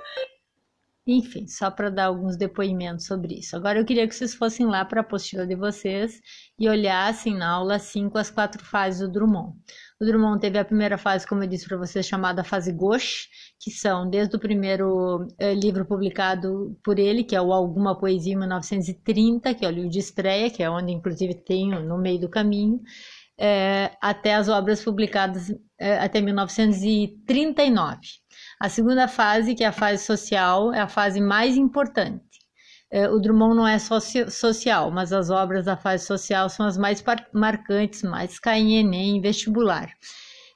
Enfim, 1.05 1.47
só 1.47 1.71
para 1.71 1.89
dar 1.89 2.05
alguns 2.05 2.37
depoimentos 2.37 3.07
sobre 3.07 3.39
isso. 3.39 3.55
Agora 3.55 3.79
eu 3.79 3.85
queria 3.85 4.07
que 4.07 4.13
vocês 4.13 4.35
fossem 4.35 4.67
lá 4.67 4.85
para 4.85 5.01
a 5.01 5.03
apostila 5.03 5.47
de 5.47 5.55
vocês 5.55 6.21
e 6.61 6.69
olhassem 6.69 7.35
na 7.35 7.49
aula 7.49 7.79
5 7.79 8.15
as 8.19 8.29
quatro 8.29 8.63
fases 8.63 9.01
do 9.01 9.11
Drummond. 9.11 9.57
O 9.99 10.05
Drummond 10.05 10.39
teve 10.39 10.59
a 10.59 10.63
primeira 10.63 10.95
fase, 10.95 11.25
como 11.25 11.43
eu 11.43 11.47
disse 11.47 11.67
para 11.67 11.75
vocês, 11.75 12.05
chamada 12.05 12.43
fase 12.43 12.71
gauche, 12.71 13.27
que 13.59 13.71
são 13.71 14.07
desde 14.07 14.35
o 14.35 14.39
primeiro 14.39 15.27
eh, 15.39 15.55
livro 15.55 15.83
publicado 15.85 16.79
por 16.83 16.99
ele, 16.99 17.23
que 17.23 17.35
é 17.35 17.41
o 17.41 17.51
Alguma 17.51 17.97
Poesia 17.97 18.33
em 18.33 18.37
1930, 18.37 19.55
que 19.55 19.65
é 19.65 19.69
o 19.69 19.71
livro 19.71 19.89
de 19.89 19.97
estreia, 19.97 20.51
que 20.51 20.61
é 20.61 20.69
onde 20.69 20.91
inclusive 20.91 21.33
tenho 21.33 21.83
no 21.83 21.97
meio 21.97 22.21
do 22.21 22.29
caminho, 22.29 22.79
eh, 23.39 23.89
até 23.99 24.35
as 24.35 24.47
obras 24.47 24.83
publicadas 24.83 25.49
eh, 25.79 25.97
até 25.97 26.21
1939. 26.21 27.99
A 28.59 28.69
segunda 28.69 29.07
fase, 29.07 29.55
que 29.55 29.63
é 29.63 29.67
a 29.67 29.71
fase 29.71 30.05
social, 30.05 30.71
é 30.71 30.79
a 30.79 30.87
fase 30.87 31.19
mais 31.19 31.57
importante. 31.57 32.30
O 32.91 33.19
Drummond 33.19 33.55
não 33.55 33.67
é 33.67 33.79
soci 33.79 34.29
social, 34.29 34.91
mas 34.91 35.13
as 35.13 35.29
obras 35.29 35.65
da 35.65 35.77
fase 35.77 36.05
social 36.05 36.49
são 36.49 36.65
as 36.65 36.77
mais 36.77 37.03
marcantes, 37.33 38.03
mais 38.03 38.39
caem 38.39 38.73
em 38.73 38.79
Enem, 38.79 39.21
vestibular. 39.21 39.89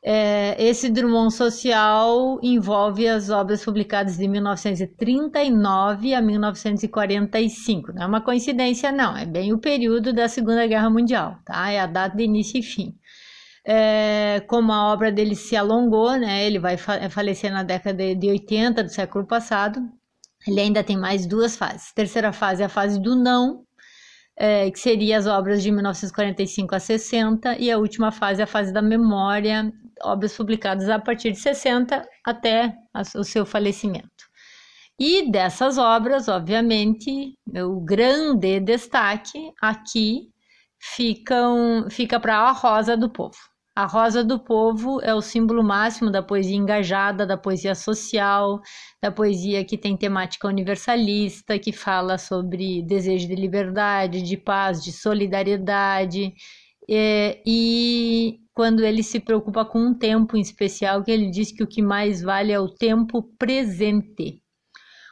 É, 0.07 0.55
esse 0.63 0.87
Drummond 0.87 1.33
social 1.33 2.39
envolve 2.43 3.07
as 3.07 3.31
obras 3.31 3.65
publicadas 3.65 4.17
de 4.17 4.27
1939 4.27 6.13
a 6.13 6.21
1945. 6.21 7.91
Não 7.91 8.03
é 8.03 8.05
uma 8.05 8.21
coincidência, 8.21 8.91
não. 8.91 9.17
É 9.17 9.25
bem 9.25 9.51
o 9.51 9.57
período 9.57 10.13
da 10.13 10.27
Segunda 10.27 10.67
Guerra 10.67 10.91
Mundial, 10.91 11.39
tá? 11.43 11.71
É 11.71 11.79
a 11.79 11.87
data 11.87 12.15
de 12.15 12.23
início 12.23 12.59
e 12.59 12.61
fim. 12.61 12.95
É, 13.65 14.43
como 14.47 14.71
a 14.71 14.93
obra 14.93 15.11
dele 15.11 15.35
se 15.35 15.55
alongou, 15.55 16.11
né? 16.17 16.45
Ele 16.45 16.59
vai 16.59 16.77
falecer 16.77 17.51
na 17.51 17.63
década 17.63 18.13
de 18.15 18.29
80 18.29 18.83
do 18.83 18.89
século 18.89 19.25
passado. 19.25 19.79
Ele 20.47 20.59
ainda 20.59 20.83
tem 20.83 20.97
mais 20.97 21.25
duas 21.25 21.55
fases. 21.55 21.89
A 21.91 21.95
terceira 21.95 22.31
fase 22.31 22.61
é 22.61 22.65
a 22.65 22.69
fase 22.69 22.99
do 22.99 23.15
não, 23.15 23.63
é, 24.37 24.69
que 24.69 24.79
seria 24.79 25.17
as 25.17 25.27
obras 25.27 25.63
de 25.63 25.71
1945 25.71 26.75
a 26.75 26.79
60, 26.79 27.57
e 27.57 27.71
a 27.71 27.77
última 27.77 28.11
fase 28.11 28.41
é 28.41 28.43
a 28.43 28.47
fase 28.47 28.71
da 28.73 28.81
memória, 28.81 29.71
obras 30.03 30.35
publicadas 30.35 30.89
a 30.89 30.99
partir 30.99 31.31
de 31.31 31.39
60 31.39 32.05
até 32.25 32.75
o 33.15 33.23
seu 33.23 33.45
falecimento. 33.45 34.09
E 34.99 35.29
dessas 35.29 35.77
obras, 35.77 36.27
obviamente, 36.27 37.37
o 37.53 37.81
grande 37.81 38.59
destaque 38.59 39.51
aqui 39.61 40.29
ficam, 40.79 41.87
fica 41.89 42.19
para 42.19 42.37
a 42.37 42.51
Rosa 42.51 42.95
do 42.95 43.09
Povo. 43.09 43.35
A 43.75 43.85
Rosa 43.85 44.23
do 44.23 44.39
Povo 44.39 45.01
é 45.01 45.13
o 45.13 45.21
símbolo 45.21 45.61
máximo 45.61 46.09
da 46.09 46.23
poesia 46.23 46.55
engajada, 46.55 47.25
da 47.25 47.35
poesia 47.35 47.75
social, 47.75 48.61
da 49.01 49.11
poesia 49.11 49.65
que 49.65 49.77
tem 49.77 49.97
temática 49.97 50.47
universalista, 50.47 51.59
que 51.59 51.73
fala 51.73 52.17
sobre 52.17 52.81
desejo 52.83 53.27
de 53.27 53.35
liberdade, 53.35 54.21
de 54.21 54.37
paz, 54.37 54.81
de 54.81 54.93
solidariedade. 54.93 56.33
É, 56.89 57.41
e 57.45 58.39
quando 58.53 58.81
ele 58.85 59.03
se 59.03 59.19
preocupa 59.19 59.65
com 59.65 59.79
um 59.79 59.93
tempo 59.93 60.37
em 60.37 60.41
especial, 60.41 61.03
que 61.03 61.11
ele 61.11 61.29
diz 61.29 61.51
que 61.51 61.61
o 61.61 61.67
que 61.67 61.81
mais 61.81 62.21
vale 62.21 62.53
é 62.53 62.59
o 62.59 62.69
tempo 62.69 63.23
presente. 63.37 64.41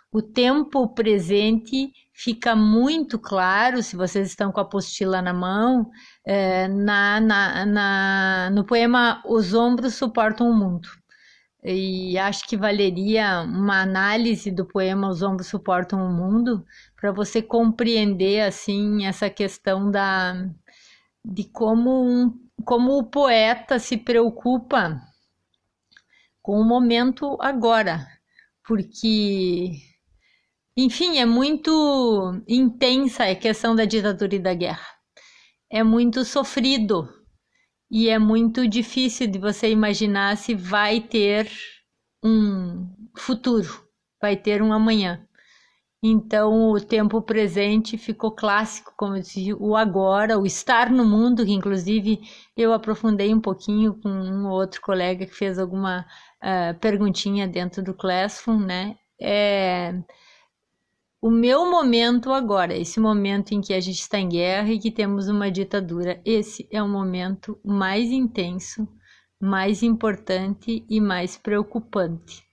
O 0.09 0.21
tempo 0.21 0.87
presente 0.93 1.91
fica 2.13 2.55
muito 2.55 3.19
claro, 3.19 3.81
se 3.83 3.95
vocês 3.95 4.29
estão 4.29 4.51
com 4.51 4.59
a 4.59 4.63
apostila 4.63 5.21
na 5.21 5.33
mão, 5.33 5.89
é, 6.25 6.67
na, 6.67 7.19
na, 7.19 7.65
na, 7.65 8.49
no 8.51 8.65
poema 8.65 9.21
Os 9.25 9.53
Ombros 9.53 9.95
Suportam 9.95 10.49
o 10.49 10.55
Mundo. 10.55 10.89
E 11.63 12.17
acho 12.17 12.47
que 12.47 12.57
valeria 12.57 13.41
uma 13.41 13.81
análise 13.81 14.51
do 14.51 14.65
poema 14.65 15.09
Os 15.09 15.21
Ombros 15.21 15.47
Suportam 15.47 16.05
o 16.05 16.13
Mundo 16.13 16.65
para 16.95 17.11
você 17.11 17.41
compreender 17.41 18.41
assim 18.41 19.05
essa 19.05 19.29
questão 19.29 19.89
da 19.89 20.49
de 21.25 21.45
como 21.45 22.03
um, 22.03 22.33
como 22.65 22.97
o 22.97 23.03
poeta 23.05 23.79
se 23.79 23.97
preocupa 23.97 25.01
com 26.41 26.59
o 26.59 26.65
momento 26.65 27.37
agora, 27.39 28.05
porque 28.67 29.71
enfim, 30.75 31.17
é 31.19 31.25
muito 31.25 32.41
intensa 32.47 33.25
a 33.25 33.35
questão 33.35 33.73
da 33.75 33.85
ditadura 33.85 34.35
e 34.35 34.39
da 34.39 34.53
guerra 34.53 34.92
é 35.73 35.81
muito 35.81 36.23
sofrido 36.23 37.09
e 37.89 38.07
é 38.07 38.19
muito 38.19 38.67
difícil 38.67 39.25
de 39.25 39.39
você 39.39 39.71
imaginar 39.71 40.37
se 40.37 40.53
vai 40.53 41.01
ter 41.01 41.51
um 42.23 42.87
futuro, 43.17 43.83
vai 44.21 44.37
ter 44.37 44.61
um 44.61 44.71
amanhã. 44.71 45.27
Então, 46.03 46.69
o 46.69 46.79
tempo 46.79 47.19
presente 47.23 47.97
ficou 47.97 48.31
clássico, 48.35 48.93
como 48.95 49.15
eu 49.15 49.21
disse, 49.21 49.51
o 49.55 49.75
agora, 49.75 50.37
o 50.37 50.45
estar 50.45 50.91
no 50.91 51.03
mundo, 51.03 51.43
que 51.43 51.53
inclusive 51.53 52.19
eu 52.55 52.71
aprofundei 52.71 53.33
um 53.33 53.41
pouquinho 53.41 53.95
com 53.99 54.09
um 54.09 54.45
ou 54.45 54.59
outro 54.59 54.79
colega 54.79 55.25
que 55.25 55.33
fez 55.33 55.57
alguma 55.57 56.05
uh, 56.43 56.79
perguntinha 56.79 57.47
dentro 57.47 57.81
do 57.81 57.95
Classroom, 57.95 58.59
né? 58.59 58.95
É 59.19 59.93
o 61.23 61.31
meu 61.31 61.71
momento 61.71 62.33
agora, 62.33 62.75
esse 62.75 62.99
momento 62.99 63.53
em 63.53 63.61
que 63.61 63.73
a 63.73 63.79
gente 63.79 64.01
está 64.01 64.19
em 64.19 64.27
guerra 64.27 64.73
e 64.73 64.77
que 64.77 64.91
temos 64.91 65.29
uma 65.29 65.49
ditadura, 65.49 66.19
esse 66.25 66.67
é 66.69 66.83
o 66.83 66.89
momento 66.89 67.57
mais 67.63 68.11
intenso, 68.11 68.85
mais 69.39 69.81
importante 69.83 70.85
e 70.89 70.99
mais 70.99 71.37
preocupante. 71.37 72.45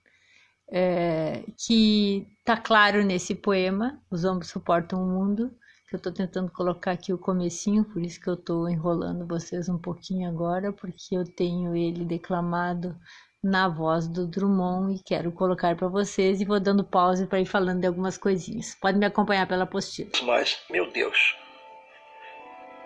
É, 0.70 1.42
que 1.58 2.28
está 2.38 2.56
claro 2.56 3.04
nesse 3.04 3.34
poema, 3.34 4.00
Os 4.08 4.24
Ombros 4.24 4.50
Suportam 4.50 5.02
o 5.02 5.08
Mundo, 5.08 5.50
que 5.88 5.96
eu 5.96 5.98
estou 5.98 6.12
tentando 6.12 6.48
colocar 6.52 6.92
aqui 6.92 7.12
o 7.12 7.18
comecinho, 7.18 7.82
por 7.82 8.00
isso 8.00 8.20
que 8.20 8.30
eu 8.30 8.34
estou 8.34 8.68
enrolando 8.68 9.26
vocês 9.26 9.68
um 9.68 9.78
pouquinho 9.78 10.28
agora, 10.28 10.72
porque 10.72 11.16
eu 11.16 11.24
tenho 11.24 11.74
ele 11.74 12.04
declamado 12.04 12.96
na 13.42 13.68
voz 13.68 14.06
do 14.06 14.26
Drummond 14.26 14.94
e 14.94 15.02
quero 15.02 15.32
colocar 15.32 15.74
para 15.76 15.88
vocês 15.88 16.40
e 16.40 16.44
vou 16.44 16.60
dando 16.60 16.84
pause 16.84 17.26
para 17.26 17.40
ir 17.40 17.46
falando 17.46 17.80
de 17.80 17.86
algumas 17.86 18.18
coisinhas. 18.18 18.76
Pode 18.80 18.98
me 18.98 19.06
acompanhar 19.06 19.46
pela 19.46 19.64
apostila. 19.64 20.10
Mas, 20.22 20.58
meu 20.70 20.90
Deus, 20.92 21.36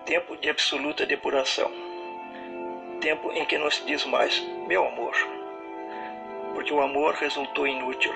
tempo 0.07 0.37
de 0.37 0.49
absoluta 0.49 1.05
depuração, 1.07 1.71
tempo 3.01 3.33
em 3.33 3.45
que 3.47 3.59
não 3.59 3.71
se 3.71 3.85
diz 3.85 4.05
mais, 4.07 4.41
meu 4.69 4.87
amor 4.87 5.15
porque 6.55 6.73
o 6.73 6.81
amor 6.81 7.15
resultou 7.15 7.67
inútil, 7.67 8.15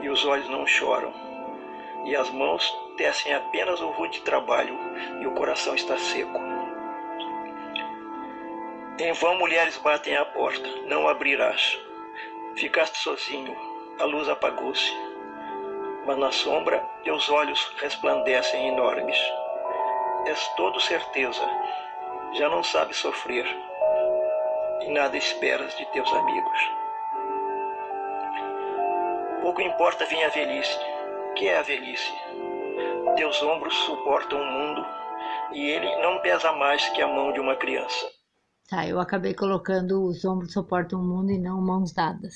e 0.00 0.08
os 0.08 0.24
olhos 0.24 0.48
não 0.48 0.66
choram, 0.66 1.12
e 2.04 2.14
as 2.14 2.30
mãos 2.30 2.72
tecem 2.96 3.34
apenas 3.34 3.80
o 3.80 3.90
rude 3.90 4.20
trabalho, 4.22 4.78
e 5.20 5.26
o 5.26 5.32
coração 5.32 5.74
está 5.74 5.98
seco. 5.98 6.55
Em 8.98 9.12
vão 9.12 9.36
mulheres 9.36 9.76
batem 9.76 10.16
à 10.16 10.24
porta, 10.24 10.66
não 10.86 11.06
abrirás. 11.06 11.78
Ficaste 12.56 12.96
sozinho, 12.96 13.54
a 14.00 14.04
luz 14.04 14.26
apagou-se. 14.26 14.90
Mas 16.06 16.16
na 16.16 16.32
sombra 16.32 16.78
teus 17.04 17.28
olhos 17.28 17.60
resplandecem 17.78 18.68
enormes. 18.68 19.18
És 20.24 20.48
todo 20.56 20.80
certeza, 20.80 21.46
já 22.32 22.48
não 22.48 22.62
sabes 22.62 22.96
sofrer, 22.96 23.46
e 24.80 24.88
nada 24.88 25.16
esperas 25.16 25.76
de 25.76 25.84
teus 25.92 26.10
amigos. 26.14 26.70
Pouco 29.42 29.60
importa 29.60 30.06
vir 30.06 30.24
a 30.24 30.28
velhice. 30.28 30.78
Que 31.36 31.48
é 31.48 31.58
a 31.58 31.62
velhice? 31.62 32.12
Teus 33.14 33.42
ombros 33.42 33.74
suportam 33.84 34.40
o 34.40 34.44
mundo 34.44 34.86
e 35.52 35.68
ele 35.68 35.96
não 35.96 36.18
pesa 36.20 36.50
mais 36.52 36.88
que 36.88 37.02
a 37.02 37.06
mão 37.06 37.30
de 37.30 37.38
uma 37.38 37.54
criança. 37.54 38.15
Tá, 38.68 38.86
eu 38.86 38.98
acabei 39.00 39.32
colocando 39.34 40.04
os 40.04 40.24
ombros 40.24 40.52
suportam 40.52 41.00
o 41.00 41.04
mundo 41.04 41.30
e 41.30 41.38
não 41.38 41.60
mãos 41.60 41.92
dadas. 41.92 42.34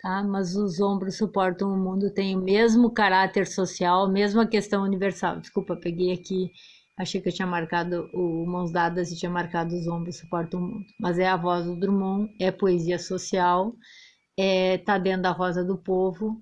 Tá? 0.00 0.22
Mas 0.22 0.54
os 0.56 0.80
ombros 0.80 1.16
suportam 1.16 1.72
o 1.72 1.76
mundo 1.76 2.12
tem 2.12 2.36
o 2.36 2.40
mesmo 2.40 2.92
caráter 2.92 3.46
social, 3.46 4.10
mesma 4.10 4.46
questão 4.46 4.82
universal. 4.82 5.40
Desculpa, 5.40 5.76
peguei 5.76 6.12
aqui, 6.12 6.50
achei 6.98 7.20
que 7.20 7.28
eu 7.28 7.32
tinha 7.32 7.46
marcado 7.48 8.10
o 8.12 8.46
mãos 8.46 8.70
dadas 8.72 9.10
e 9.10 9.16
tinha 9.16 9.30
marcado 9.30 9.74
os 9.74 9.86
ombros 9.88 10.18
suportam 10.18 10.60
o 10.60 10.62
mundo. 10.62 10.86
Mas 11.00 11.18
é 11.18 11.26
a 11.26 11.36
voz 11.36 11.64
do 11.64 11.78
Drummond, 11.78 12.30
é 12.40 12.50
poesia 12.50 12.98
social 12.98 13.74
é, 14.36 14.78
tá 14.78 14.98
dentro 14.98 15.22
da 15.22 15.30
Rosa 15.30 15.64
do 15.64 15.76
Povo 15.78 16.40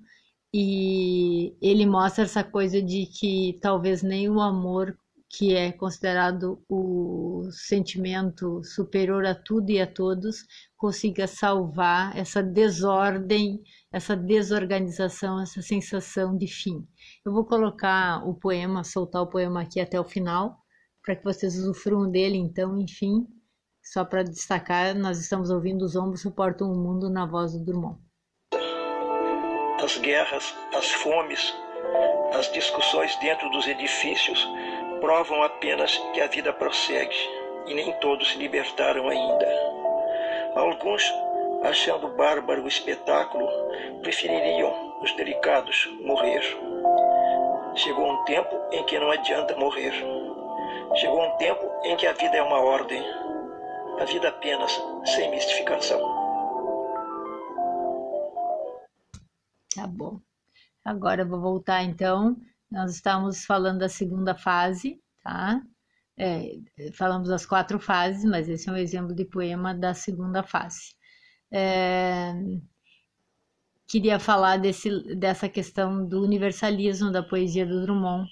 e 0.55 1.57
ele 1.63 1.87
mostra 1.87 2.25
essa 2.25 2.45
coisa 2.45 2.83
de 2.83 3.07
que 3.07 3.59
talvez 3.61 4.03
nem 4.03 4.29
o 4.29 4.41
amor 4.41 4.97
que 5.33 5.57
é 5.57 5.73
considerado 5.73 6.63
o 6.69 7.49
sentimento 7.51 8.63
superior 8.63 9.25
a 9.25 9.35
tudo 9.35 9.71
e 9.71 9.81
a 9.81 9.87
todos 9.87 10.45
consiga 10.77 11.27
salvar 11.27 12.15
essa 12.15 12.43
desordem, 12.43 13.63
essa 13.91 14.15
desorganização, 14.15 15.41
essa 15.41 15.63
sensação 15.63 16.37
de 16.37 16.47
fim. 16.47 16.87
Eu 17.25 17.33
vou 17.33 17.47
colocar 17.47 18.23
o 18.29 18.35
poema, 18.35 18.85
soltar 18.85 19.23
o 19.23 19.27
poema 19.27 19.63
aqui 19.63 19.81
até 19.81 19.99
o 19.99 20.05
final, 20.05 20.59
para 21.03 21.17
que 21.17 21.25
vocês 21.25 21.57
usufruam 21.57 22.11
dele, 22.11 22.37
então, 22.37 22.79
enfim, 22.79 23.27
só 23.83 24.05
para 24.05 24.23
destacar, 24.23 24.95
nós 24.95 25.19
estamos 25.19 25.49
ouvindo 25.49 25.83
Os 25.83 25.97
Ombros 25.97 26.21
Suportam 26.21 26.71
o 26.71 26.77
Mundo 26.77 27.09
na 27.09 27.25
voz 27.25 27.53
do 27.55 27.65
Drummond. 27.65 27.99
As 29.83 29.97
guerras, 29.97 30.55
as 30.77 30.91
fomes, 30.93 31.55
as 32.35 32.53
discussões 32.53 33.17
dentro 33.17 33.51
dos 33.51 33.67
edifícios 33.67 34.47
provam 35.03 35.43
apenas 35.43 35.99
que 36.15 36.21
a 36.21 36.29
vida 36.29 36.53
prossegue 36.53 37.17
e 37.67 37.75
nem 37.75 37.93
todos 37.95 38.31
se 38.31 38.39
libertaram 38.39 39.09
ainda. 39.09 39.49
Alguns, 40.55 41.03
achando 41.65 42.07
bárbaro 42.17 42.63
o 42.63 42.69
espetáculo, 42.69 43.49
prefeririam, 44.01 45.01
os 45.03 45.13
delicados, 45.17 45.89
morrer. 46.03 46.41
Chegou 47.75 48.13
um 48.13 48.25
tempo 48.27 48.57
em 48.71 48.85
que 48.85 48.97
não 49.01 49.11
adianta 49.11 49.57
morrer. 49.57 49.93
Chegou 50.95 51.21
um 51.21 51.37
tempo 51.37 51.69
em 51.83 51.97
que 51.97 52.07
a 52.07 52.13
vida 52.13 52.37
é 52.37 52.43
uma 52.43 52.61
ordem 52.61 53.03
a 54.01 54.05
vida 54.05 54.29
apenas, 54.29 54.73
sem 55.05 55.31
mistificação. 55.31 56.01
Tá 59.75 59.87
bom. 59.87 60.21
Agora 60.85 61.23
eu 61.23 61.29
vou 61.29 61.41
voltar 61.41 61.83
então. 61.83 62.37
Nós 62.73 62.95
estamos 62.95 63.45
falando 63.45 63.81
da 63.81 63.89
segunda 63.89 64.35
fase, 64.35 64.99
tá? 65.23 65.61
É, 66.19 66.55
falamos 66.95 67.29
das 67.29 67.45
quatro 67.45 67.79
fases, 67.79 68.25
mas 68.25 68.49
esse 68.49 68.67
é 68.69 68.73
um 68.73 68.77
exemplo 68.77 69.15
de 69.15 69.27
poema 69.27 69.75
da 69.75 69.93
segunda 69.93 70.43
fase. 70.43 70.95
É, 71.53 72.33
queria 73.87 74.19
falar 74.19 74.57
desse, 74.57 74.89
dessa 75.17 75.51
questão 75.51 76.07
do 76.09 76.23
universalismo 76.23 77.13
da 77.13 77.23
poesia 77.23 77.67
do 77.67 77.83
Drummond, 77.83 78.27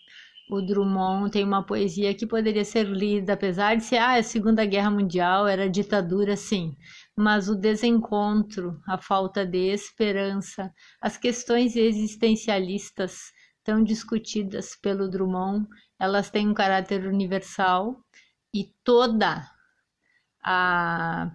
o 0.50 0.60
Drummond 0.60 1.30
tem 1.30 1.44
uma 1.44 1.62
poesia 1.64 2.12
que 2.12 2.26
poderia 2.26 2.64
ser 2.64 2.84
lida, 2.84 3.34
apesar 3.34 3.76
de 3.76 3.84
ser 3.84 3.98
ah, 3.98 4.14
a 4.14 4.22
Segunda 4.22 4.64
Guerra 4.64 4.90
Mundial, 4.90 5.46
era 5.46 5.70
ditadura, 5.70 6.34
sim. 6.36 6.74
Mas 7.16 7.48
o 7.48 7.54
desencontro, 7.54 8.80
a 8.88 8.98
falta 8.98 9.46
de 9.46 9.72
esperança, 9.72 10.72
as 11.00 11.16
questões 11.16 11.76
existencialistas 11.76 13.30
tão 13.70 13.84
discutidas 13.84 14.74
pelo 14.74 15.08
Drummond, 15.08 15.64
elas 15.96 16.28
têm 16.28 16.48
um 16.48 16.54
caráter 16.54 17.06
universal 17.06 18.04
e 18.52 18.74
toda 18.82 19.48
a, 20.44 21.30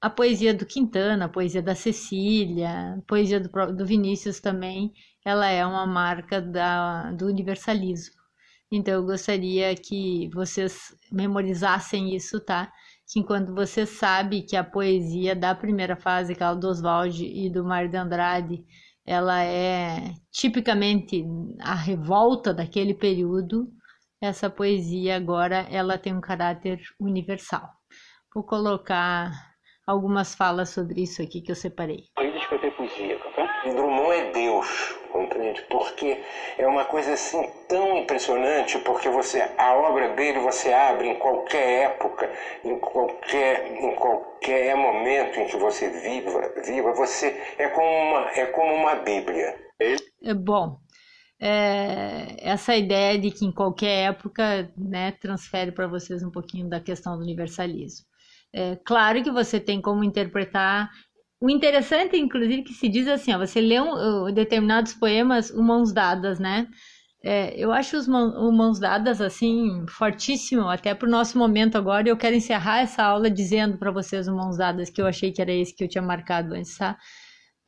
a 0.00 0.10
poesia 0.10 0.52
do 0.52 0.66
Quintana, 0.66 1.26
a 1.26 1.28
poesia 1.28 1.62
da 1.62 1.76
Cecília, 1.76 2.96
a 2.98 3.02
poesia 3.06 3.38
do, 3.38 3.48
do 3.76 3.86
Vinícius 3.86 4.40
também, 4.40 4.92
ela 5.24 5.46
é 5.46 5.64
uma 5.64 5.86
marca 5.86 6.42
da, 6.42 7.12
do 7.12 7.26
universalismo. 7.26 8.20
Então 8.68 8.94
eu 8.94 9.04
gostaria 9.04 9.72
que 9.76 10.28
vocês 10.34 10.96
memorizassem 11.12 12.12
isso, 12.12 12.40
tá? 12.40 12.72
Que 13.06 13.20
enquanto 13.20 13.54
você 13.54 13.86
sabe 13.86 14.42
que 14.42 14.56
a 14.56 14.64
poesia 14.64 15.36
da 15.36 15.54
primeira 15.54 15.94
fase, 15.94 16.32
aquela 16.32 16.54
do 16.54 16.66
Oswald 16.66 17.24
e 17.24 17.48
do 17.48 17.64
Mário 17.64 17.88
de 17.88 17.96
Andrade, 17.96 18.64
ela 19.04 19.42
é 19.44 20.14
tipicamente 20.30 21.24
a 21.60 21.74
revolta 21.74 22.54
daquele 22.54 22.94
período, 22.94 23.72
essa 24.20 24.48
poesia 24.48 25.16
agora 25.16 25.66
ela 25.70 25.98
tem 25.98 26.14
um 26.14 26.20
caráter 26.20 26.80
universal. 27.00 27.68
Vou 28.34 28.44
colocar 28.44 29.51
algumas 29.86 30.34
falas 30.34 30.70
sobre 30.70 31.02
isso 31.02 31.22
aqui 31.22 31.40
que 31.40 31.52
eu 31.52 31.56
separei. 31.56 32.04
Ele 32.18 32.38
escrever 32.38 32.70
poesia, 32.76 33.18
tá? 33.36 33.62
Drummond 33.64 34.12
é 34.12 34.30
Deus 34.32 35.02
compreende? 35.12 35.62
Porque 35.70 36.20
é 36.58 36.66
uma 36.66 36.84
coisa 36.84 37.12
assim 37.12 37.48
tão 37.68 37.98
impressionante, 37.98 38.78
porque 38.78 39.08
você 39.08 39.42
a 39.58 39.74
obra 39.74 40.14
dele 40.14 40.40
você 40.40 40.72
abre 40.72 41.08
em 41.08 41.18
qualquer 41.18 41.92
época, 41.92 42.30
em 42.64 42.78
qualquer 42.78 43.70
em 43.70 43.94
qualquer 43.94 44.74
momento 44.74 45.38
em 45.38 45.46
que 45.46 45.56
você 45.56 45.90
viva, 45.90 46.52
viva 46.64 46.92
você 46.94 47.28
é 47.58 47.68
como 47.68 47.88
uma 47.88 48.30
é 48.30 48.46
como 48.46 48.74
uma 48.74 48.94
Bíblia. 48.96 49.54
É 50.24 50.34
bom. 50.34 50.78
É, 51.40 52.36
essa 52.38 52.76
ideia 52.76 53.18
de 53.18 53.32
que 53.32 53.44
em 53.44 53.50
qualquer 53.50 54.10
época, 54.10 54.72
né, 54.76 55.10
transfere 55.20 55.72
para 55.72 55.88
vocês 55.88 56.22
um 56.22 56.30
pouquinho 56.30 56.68
da 56.68 56.78
questão 56.78 57.16
do 57.16 57.22
universalismo. 57.24 58.06
É, 58.52 58.76
claro 58.84 59.22
que 59.22 59.30
você 59.30 59.58
tem 59.58 59.80
como 59.80 60.04
interpretar 60.04 60.90
o 61.40 61.50
interessante, 61.50 62.16
inclusive, 62.16 62.62
que 62.62 62.72
se 62.72 62.88
diz 62.88 63.08
assim, 63.08 63.34
ó, 63.34 63.38
você 63.38 63.60
lê 63.60 63.80
um, 63.80 64.26
uh, 64.28 64.32
determinados 64.32 64.94
poemas 64.94 65.50
mãos 65.50 65.92
dadas, 65.92 66.38
né? 66.38 66.68
É, 67.24 67.56
eu 67.56 67.72
acho 67.72 67.96
os 67.96 68.06
mãos, 68.08 68.34
mãos 68.56 68.78
dadas 68.80 69.20
assim 69.20 69.84
fortíssimo 69.88 70.68
até 70.68 70.94
para 70.94 71.06
o 71.06 71.10
nosso 71.10 71.38
momento 71.38 71.76
agora. 71.78 72.08
Eu 72.08 72.16
quero 72.16 72.36
encerrar 72.36 72.80
essa 72.80 73.02
aula 73.02 73.30
dizendo 73.30 73.78
para 73.78 73.90
vocês 73.92 74.28
o 74.28 74.34
mãos 74.36 74.56
dadas 74.56 74.90
que 74.90 75.00
eu 75.00 75.06
achei 75.06 75.32
que 75.32 75.40
era 75.42 75.52
esse 75.52 75.74
que 75.74 75.84
eu 75.84 75.88
tinha 75.88 76.02
marcado 76.02 76.54
antes, 76.54 76.76
tá? 76.76 76.96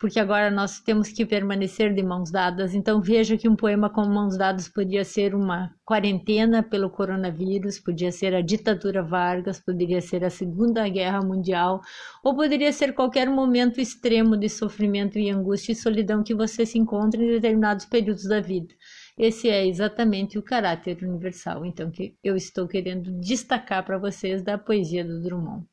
Porque 0.05 0.21
agora 0.21 0.51
nós 0.51 0.81
temos 0.81 1.09
que 1.09 1.25
permanecer 1.25 1.95
de 1.95 2.03
mãos 2.03 2.31
dadas. 2.31 2.75
Então 2.75 3.01
veja 3.01 3.39
que 3.39 3.49
um 3.49 3.57
poema 3.57 3.89
com 3.89 4.05
mãos 4.05 4.37
dadas 4.37 4.69
podia 4.69 5.03
ser 5.03 5.35
uma 5.35 5.75
quarentena 5.83 6.63
pelo 6.63 6.91
coronavírus, 6.91 7.79
podia 7.79 8.13
ser 8.13 8.35
a 8.35 8.43
ditadura 8.43 9.03
Vargas, 9.03 9.59
poderia 9.59 10.03
ser 10.03 10.23
a 10.23 10.29
Segunda 10.29 10.87
Guerra 10.91 11.23
Mundial, 11.23 11.81
ou 12.23 12.37
poderia 12.37 12.71
ser 12.71 12.93
qualquer 12.93 13.31
momento 13.31 13.81
extremo 13.81 14.37
de 14.37 14.51
sofrimento 14.51 15.19
e 15.19 15.31
angústia 15.31 15.73
e 15.73 15.75
solidão 15.75 16.23
que 16.23 16.35
você 16.35 16.67
se 16.67 16.77
encontre 16.79 17.25
em 17.25 17.31
determinados 17.31 17.87
períodos 17.87 18.25
da 18.25 18.43
vida. 18.43 18.75
Esse 19.17 19.49
é 19.49 19.67
exatamente 19.67 20.37
o 20.37 20.43
caráter 20.43 20.99
universal, 21.03 21.65
então, 21.65 21.91
que 21.91 22.15
eu 22.23 22.37
estou 22.37 22.69
querendo 22.69 23.11
destacar 23.21 23.83
para 23.83 23.97
vocês 23.97 24.43
da 24.43 24.59
poesia 24.59 25.03
do 25.03 25.23
Drummond. 25.23 25.65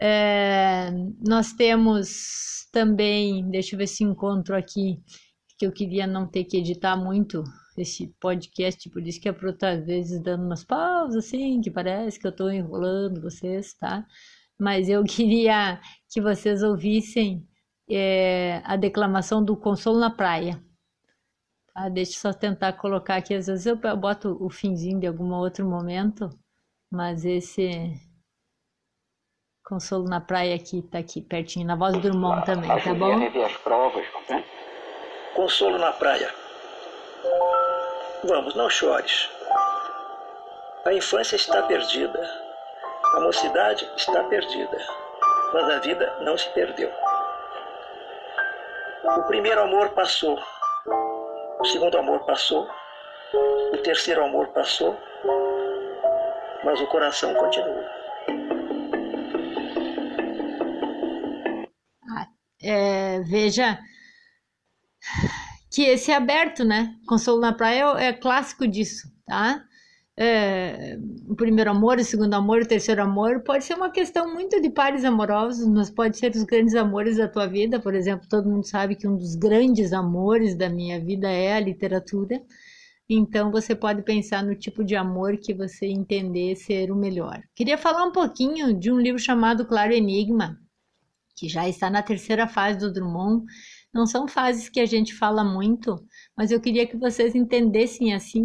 É, 0.00 0.90
nós 1.26 1.52
temos 1.52 2.66
também, 2.72 3.48
deixa 3.50 3.74
eu 3.74 3.78
ver 3.78 3.86
se 3.86 4.02
encontro 4.02 4.56
aqui, 4.56 4.98
que 5.58 5.66
eu 5.66 5.72
queria 5.72 6.06
não 6.06 6.26
ter 6.26 6.44
que 6.44 6.56
editar 6.56 6.96
muito 6.96 7.44
esse 7.76 8.08
podcast, 8.18 8.88
por 8.90 9.06
isso 9.06 9.20
que 9.20 9.28
é 9.28 9.32
por 9.32 9.48
outras 9.48 9.84
vezes 9.84 10.22
dando 10.22 10.44
umas 10.46 10.64
pausas, 10.64 11.26
assim, 11.26 11.60
que 11.60 11.70
parece 11.70 12.18
que 12.18 12.26
eu 12.26 12.30
estou 12.30 12.50
enrolando 12.50 13.20
vocês, 13.20 13.74
tá? 13.74 14.06
Mas 14.58 14.88
eu 14.88 15.04
queria 15.04 15.80
que 16.08 16.20
vocês 16.20 16.62
ouvissem 16.62 17.46
é, 17.88 18.62
a 18.64 18.76
declamação 18.76 19.44
do 19.44 19.56
Consolo 19.56 19.98
na 19.98 20.10
Praia. 20.10 20.62
Tá? 21.74 21.88
Deixa 21.90 22.12
eu 22.12 22.16
só 22.16 22.32
tentar 22.32 22.74
colocar 22.74 23.16
aqui, 23.16 23.34
às 23.34 23.46
vezes 23.48 23.66
eu 23.66 23.76
boto 23.76 24.36
o 24.40 24.48
finzinho 24.48 25.00
de 25.00 25.06
algum 25.06 25.32
outro 25.34 25.68
momento, 25.68 26.30
mas 26.90 27.24
esse 27.24 28.00
Consolo 29.70 30.08
na 30.08 30.20
praia 30.20 30.56
aqui, 30.56 30.82
tá 30.82 30.98
aqui, 30.98 31.20
pertinho, 31.20 31.64
na 31.64 31.76
voz 31.76 31.92
do 31.92 32.00
Drummond 32.00 32.44
também, 32.44 32.68
tá 32.68 32.92
bom? 32.92 33.44
as 33.44 33.56
provas, 33.58 34.04
né? 34.28 34.44
Consolo 35.36 35.78
na 35.78 35.92
praia. 35.92 36.28
Vamos, 38.24 38.56
não 38.56 38.68
chores. 38.68 39.30
A 40.84 40.92
infância 40.92 41.36
está 41.36 41.62
perdida. 41.62 42.20
A 43.14 43.20
mocidade 43.20 43.88
está 43.96 44.24
perdida. 44.24 44.76
Mas 45.54 45.70
a 45.70 45.78
vida 45.78 46.16
não 46.22 46.36
se 46.36 46.48
perdeu. 46.48 46.90
O 49.04 49.22
primeiro 49.28 49.60
amor 49.62 49.90
passou. 49.90 50.36
O 51.60 51.64
segundo 51.66 51.96
amor 51.96 52.26
passou. 52.26 52.68
O 53.72 53.76
terceiro 53.84 54.24
amor 54.24 54.48
passou. 54.48 54.98
Mas 56.64 56.80
o 56.80 56.88
coração 56.88 57.32
continua. 57.34 57.99
É, 62.62 63.20
veja 63.20 63.78
que 65.70 65.82
esse 65.82 66.10
é 66.10 66.16
aberto, 66.16 66.64
né? 66.64 66.94
Consolo 67.06 67.40
na 67.40 67.52
praia 67.52 67.84
é, 67.98 68.06
é 68.06 68.12
clássico 68.12 68.66
disso, 68.66 69.08
tá? 69.26 69.64
É, 70.22 70.98
o 71.28 71.34
primeiro 71.34 71.70
amor, 71.70 71.96
o 71.98 72.04
segundo 72.04 72.34
amor, 72.34 72.60
o 72.60 72.66
terceiro 72.66 73.02
amor 73.02 73.40
pode 73.42 73.64
ser 73.64 73.74
uma 73.74 73.90
questão 73.90 74.34
muito 74.34 74.60
de 74.60 74.68
pares 74.68 75.04
amorosos, 75.04 75.66
mas 75.66 75.90
pode 75.90 76.18
ser 76.18 76.32
os 76.34 76.42
grandes 76.42 76.74
amores 76.74 77.16
da 77.16 77.26
tua 77.26 77.46
vida. 77.46 77.80
Por 77.80 77.94
exemplo, 77.94 78.28
todo 78.28 78.48
mundo 78.48 78.66
sabe 78.66 78.96
que 78.96 79.08
um 79.08 79.16
dos 79.16 79.34
grandes 79.34 79.92
amores 79.94 80.54
da 80.54 80.68
minha 80.68 81.00
vida 81.00 81.30
é 81.30 81.54
a 81.54 81.60
literatura. 81.60 82.42
Então 83.08 83.50
você 83.50 83.74
pode 83.74 84.02
pensar 84.02 84.44
no 84.44 84.54
tipo 84.54 84.84
de 84.84 84.94
amor 84.94 85.38
que 85.38 85.54
você 85.54 85.86
entender 85.86 86.54
ser 86.54 86.92
o 86.92 86.96
melhor. 86.96 87.42
Queria 87.54 87.78
falar 87.78 88.04
um 88.04 88.12
pouquinho 88.12 88.78
de 88.78 88.92
um 88.92 89.00
livro 89.00 89.18
chamado 89.18 89.64
Claro 89.64 89.92
Enigma, 89.92 90.58
que 91.40 91.48
já 91.48 91.66
está 91.66 91.88
na 91.88 92.02
terceira 92.02 92.46
fase 92.46 92.78
do 92.78 92.92
Drummond. 92.92 93.44
Não 93.92 94.06
são 94.06 94.28
fases 94.28 94.68
que 94.68 94.78
a 94.78 94.86
gente 94.86 95.14
fala 95.14 95.42
muito, 95.42 95.96
mas 96.36 96.52
eu 96.52 96.60
queria 96.60 96.86
que 96.86 96.98
vocês 96.98 97.34
entendessem 97.34 98.14
assim 98.14 98.44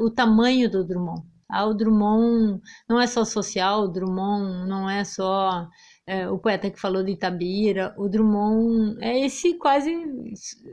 o 0.00 0.10
tamanho 0.10 0.68
do 0.68 0.84
Drummond. 0.84 1.22
Ah, 1.48 1.66
o 1.66 1.74
Drummond 1.74 2.60
não 2.88 3.00
é 3.00 3.06
só 3.06 3.24
social, 3.24 3.82
o 3.82 3.88
Drummond 3.88 4.68
não 4.68 4.90
é 4.90 5.04
só 5.04 5.68
é, 6.06 6.28
o 6.28 6.38
poeta 6.38 6.70
que 6.70 6.80
falou 6.80 7.04
de 7.04 7.12
Itabira, 7.12 7.94
o 7.96 8.08
Drummond 8.08 8.98
é 9.00 9.24
esse 9.24 9.54
quase 9.54 9.94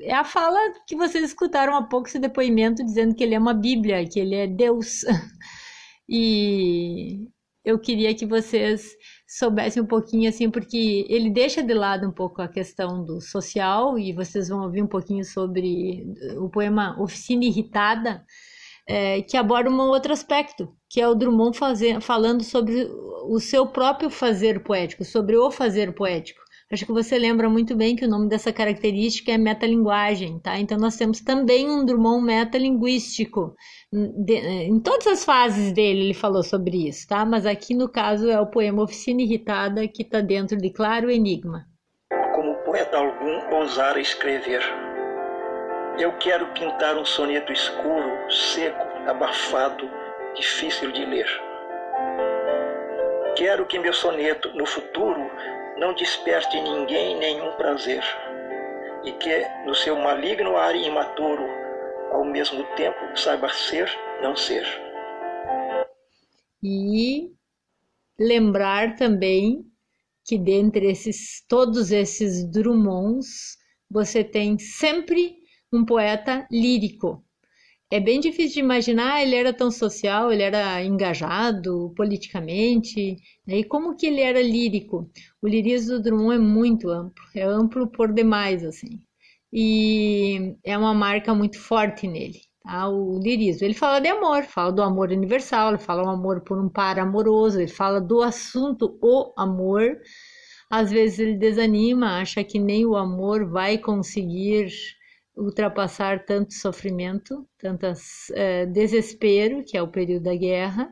é 0.02 0.13
a 0.13 0.24
fala 0.24 0.58
que 0.88 0.95
vocês 0.95 1.24
escutaram 1.24 1.76
há 1.76 1.84
pouco 1.84 2.08
esse 2.08 2.19
depoimento 2.19 2.84
dizendo 2.84 3.13
que 3.13 3.24
ele 3.24 3.36
é 3.36 3.39
uma 3.39 3.54
Bíblia, 3.54 4.06
que 4.08 4.19
ele 4.19 4.36
é 4.36 4.47
Deus. 4.47 5.02
E 6.13 7.30
eu 7.63 7.80
queria 7.80 8.13
que 8.13 8.26
vocês 8.26 8.84
soubessem 9.32 9.82
um 9.82 9.86
pouquinho 9.86 10.28
assim, 10.28 10.50
porque 10.52 11.06
ele 11.08 11.30
deixa 11.30 11.63
de 11.63 11.74
lado 11.74 12.06
um 12.06 12.12
pouco 12.12 12.41
a 12.41 12.50
questão 12.50 13.02
do 13.06 13.22
social, 13.22 13.98
e 13.98 14.12
vocês 14.12 14.50
vão 14.50 14.63
ouvir 14.63 14.84
um 14.84 14.88
pouquinho 14.88 15.24
sobre 15.24 16.06
o 16.38 16.50
poema 16.50 17.02
Oficina 17.02 17.46
Irritada, 17.46 18.26
é, 18.86 19.22
que 19.22 19.38
aborda 19.38 19.70
um 19.70 19.80
outro 19.80 20.12
aspecto, 20.12 20.76
que 20.89 21.00
é 21.00 21.08
o 21.08 21.15
Drummond 21.15 21.58
fazer, 21.58 22.02
falando 22.02 22.44
sobre 22.44 22.89
o 23.30 23.39
seu 23.39 23.65
próprio 23.67 24.10
fazer 24.10 24.63
poético, 24.63 25.06
sobre 25.06 25.38
o 25.38 25.50
fazer 25.50 25.94
poético. 25.94 26.41
Acho 26.72 26.86
que 26.86 26.94
você 26.94 27.20
lembra 27.20 27.50
muito 27.50 27.76
bem 27.76 27.98
que 27.98 28.06
o 28.06 28.08
nome 28.08 28.30
dessa 28.30 28.54
característica 28.54 29.30
é 29.30 29.38
metalinguagem, 29.38 30.40
tá? 30.40 30.58
Então 30.58 30.78
nós 30.78 30.96
temos 30.96 31.20
também 31.20 31.70
um 31.70 31.84
Drummond 31.84 32.26
metalinguístico. 32.26 33.54
Em 33.92 34.80
todas 34.80 35.06
as 35.08 35.26
fases 35.26 35.74
dele 35.74 36.06
ele 36.06 36.14
falou 36.14 36.44
sobre 36.44 36.88
isso, 36.88 37.06
tá? 37.10 37.26
Mas 37.26 37.46
aqui 37.46 37.76
no 37.76 37.90
caso 37.90 38.30
é 38.30 38.40
o 38.40 38.48
poema 38.48 38.84
Oficina 38.84 39.22
Irritada 39.22 39.86
que 39.86 40.04
está 40.04 40.22
dentro 40.22 40.58
de 40.58 40.72
Claro 40.72 41.12
Enigma. 41.12 41.66
Como 42.34 42.56
poeta 42.64 42.98
algum 42.98 43.54
ousar 43.58 43.98
escrever. 43.98 44.62
Eu 46.00 46.14
quero 46.20 46.48
pintar 46.54 46.98
um 46.98 47.04
soneto 47.04 47.52
escuro, 47.52 48.32
seco, 48.32 48.88
abafado, 49.10 49.90
difícil 50.36 50.90
de 50.94 51.04
ler. 51.04 51.28
Quero 53.36 53.66
que 53.66 53.78
meu 53.78 53.92
soneto 53.92 54.50
no 54.56 54.66
futuro 54.66 55.30
não 55.82 55.96
desperte 55.96 56.56
em 56.56 56.63
ninguém 56.63 57.17
nenhum 57.17 57.58
prazer, 57.58 58.04
e 59.04 59.12
que, 59.13 59.44
no 59.65 59.74
seu 59.74 59.98
maligno 59.98 60.56
ar 60.56 60.76
imaturo, 60.76 61.44
ao 62.12 62.24
mesmo 62.24 62.63
tempo 62.76 63.00
saiba 63.15 63.50
ser, 63.50 63.89
não 64.22 64.36
ser. 64.36 64.63
E 66.62 67.32
lembrar 68.20 68.96
também 68.96 69.65
que 70.24 70.38
dentre 70.38 70.91
esses 70.91 71.44
todos 71.48 71.91
esses 71.91 72.48
Drummonds, 72.52 73.58
você 73.89 74.24
tem 74.24 74.60
sempre 74.60 75.36
um 75.74 75.84
poeta 75.84 76.48
lírico, 76.52 77.26
é 77.91 77.99
bem 77.99 78.21
difícil 78.21 78.54
de 78.54 78.60
imaginar, 78.62 79.21
ele 79.21 79.36
era 79.36 79.51
tão 79.51 79.69
social, 79.69 80.32
ele 80.32 80.41
era 80.41 80.82
engajado 80.82 81.93
politicamente, 81.95 83.17
né? 83.45 83.58
e 83.58 83.63
como 83.65 83.97
que 83.97 84.06
ele 84.08 84.21
era 84.21 84.41
lírico. 84.41 85.12
O 85.41 85.47
lirismo 85.47 85.97
do 85.97 86.01
Drummond 86.01 86.36
é 86.36 86.39
muito 86.39 86.89
amplo, 86.89 87.23
é 87.36 87.43
amplo 87.43 87.88
por 87.88 88.13
demais, 88.13 88.63
assim, 88.63 89.01
e 89.51 90.56
é 90.63 90.77
uma 90.77 90.93
marca 90.93 91.36
muito 91.36 91.60
forte 91.60 92.08
nele, 92.08 92.39
tá? 92.63 92.88
o 92.88 93.19
lirismo. 93.19 93.67
Ele 93.67 93.73
fala 93.73 93.99
de 93.99 94.08
amor, 94.08 94.43
fala 94.43 94.71
do 94.71 94.82
amor 94.82 95.10
universal, 95.10 95.69
ele 95.71 95.77
fala 95.77 96.04
do 96.04 96.10
amor 96.10 96.41
por 96.41 96.58
um 96.58 96.69
par 96.69 96.97
amoroso, 96.97 97.60
ele 97.60 97.67
fala 97.67 97.99
do 97.99 98.21
assunto 98.21 98.97
o 99.01 99.34
amor, 99.38 99.97
às 100.69 100.89
vezes 100.89 101.19
ele 101.19 101.36
desanima, 101.36 102.21
acha 102.21 102.41
que 102.41 102.58
nem 102.58 102.86
o 102.86 102.95
amor 102.95 103.49
vai 103.49 103.77
conseguir 103.77 104.69
ultrapassar 105.36 106.26
tanto 106.26 106.54
sofrimento, 106.54 107.48
tanto 107.58 107.86
é, 108.34 108.65
desespero, 108.65 109.63
que 109.65 109.78
é 109.78 109.82
o 109.82 109.88
período 109.88 110.24
da 110.24 110.36
guerra, 110.36 110.89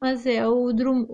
mas 0.00 0.26
é 0.26 0.46
o 0.46 0.72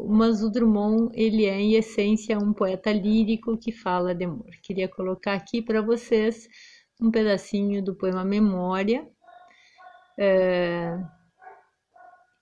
mas 0.08 0.42
o 0.42 0.50
Drummond 0.50 1.10
ele 1.14 1.44
é 1.44 1.60
em 1.60 1.74
essência 1.74 2.38
um 2.38 2.52
poeta 2.52 2.90
lírico 2.90 3.58
que 3.58 3.72
fala 3.72 4.14
de 4.14 4.24
amor. 4.24 4.50
Queria 4.62 4.88
colocar 4.88 5.34
aqui 5.34 5.60
para 5.60 5.82
vocês 5.82 6.48
um 7.00 7.10
pedacinho 7.10 7.82
do 7.84 7.94
poema 7.94 8.24
Memória, 8.24 9.06
é, 10.18 10.98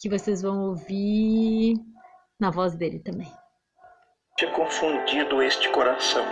que 0.01 0.09
vocês 0.09 0.43
vão 0.43 0.69
ouvir 0.69 1.77
na 2.39 2.51
voz 2.51 2.77
dele 2.77 3.01
também. 3.01 3.31
Tinha 4.39 4.53
confundido 4.53 5.43
este 5.43 5.69
coração 5.71 6.25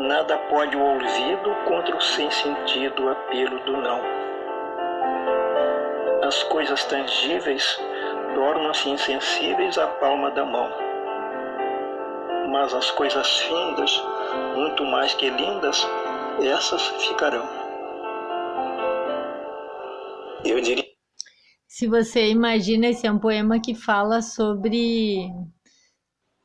Nada 0.00 0.38
pode 0.48 0.74
o 0.74 0.80
ouvido 0.80 1.54
contra 1.68 1.94
o 1.94 2.00
sem 2.00 2.30
sentido 2.30 3.10
apelo 3.10 3.62
do 3.66 3.76
não. 3.76 4.00
As 6.22 6.42
coisas 6.44 6.82
tangíveis 6.86 7.78
tornam-se 8.34 8.88
insensíveis 8.88 9.76
à 9.76 9.86
palma 9.86 10.30
da 10.30 10.42
mão. 10.42 10.70
Mas 12.50 12.72
as 12.72 12.90
coisas 12.92 13.40
findas, 13.40 14.02
muito 14.56 14.86
mais 14.86 15.12
que 15.12 15.28
lindas, 15.28 15.86
essas 16.42 16.82
ficarão. 17.06 17.46
Eu 20.42 20.62
diria. 20.62 20.86
Se 21.68 21.86
você 21.86 22.30
imagina, 22.30 22.86
esse 22.86 23.06
é 23.06 23.12
um 23.12 23.18
poema 23.18 23.60
que 23.60 23.74
fala 23.74 24.22
sobre 24.22 25.28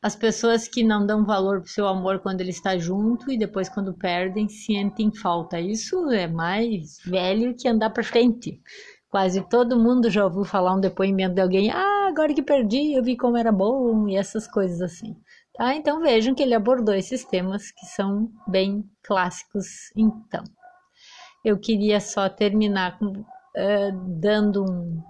as 0.06 0.16
pessoas 0.16 0.68
que 0.68 0.84
não 0.84 1.04
dão 1.04 1.26
valor 1.26 1.62
pro 1.62 1.72
seu 1.72 1.88
amor 1.88 2.20
quando 2.20 2.40
ele 2.40 2.52
está 2.52 2.78
junto 2.78 3.32
e 3.32 3.40
depois 3.40 3.68
quando 3.68 3.92
perdem 3.92 4.48
sentem 4.48 5.12
falta. 5.12 5.60
Isso 5.60 6.12
é 6.12 6.28
mais 6.28 7.00
velho 7.04 7.56
que 7.56 7.68
andar 7.68 7.90
para 7.90 8.04
frente. 8.04 8.62
Quase 9.10 9.42
todo 9.50 9.80
mundo 9.80 10.08
já 10.12 10.24
ouviu 10.24 10.44
falar 10.44 10.76
um 10.76 10.80
depoimento 10.80 11.34
de 11.34 11.42
alguém, 11.42 11.72
ah, 11.72 12.06
agora 12.08 12.36
que 12.36 12.44
perdi, 12.44 12.94
eu 12.94 13.02
vi 13.02 13.18
como 13.18 13.36
era 13.36 13.52
bom 13.52 14.08
e 14.08 14.16
essas 14.16 14.48
coisas 14.48 14.80
assim. 14.80 15.16
Tá? 15.56 15.74
Então 15.74 16.00
vejam 16.00 16.36
que 16.36 16.44
ele 16.44 16.54
abordou 16.54 16.94
esses 16.94 17.26
temas 17.26 17.72
que 17.72 17.88
são 17.88 18.30
bem 18.48 18.88
clássicos. 19.02 19.66
Então, 19.98 20.44
eu 21.44 21.58
queria 21.58 22.00
só 22.00 22.30
terminar 22.30 23.00
com, 23.00 23.08
uh, 23.08 24.20
dando 24.20 24.66
um, 24.66 25.02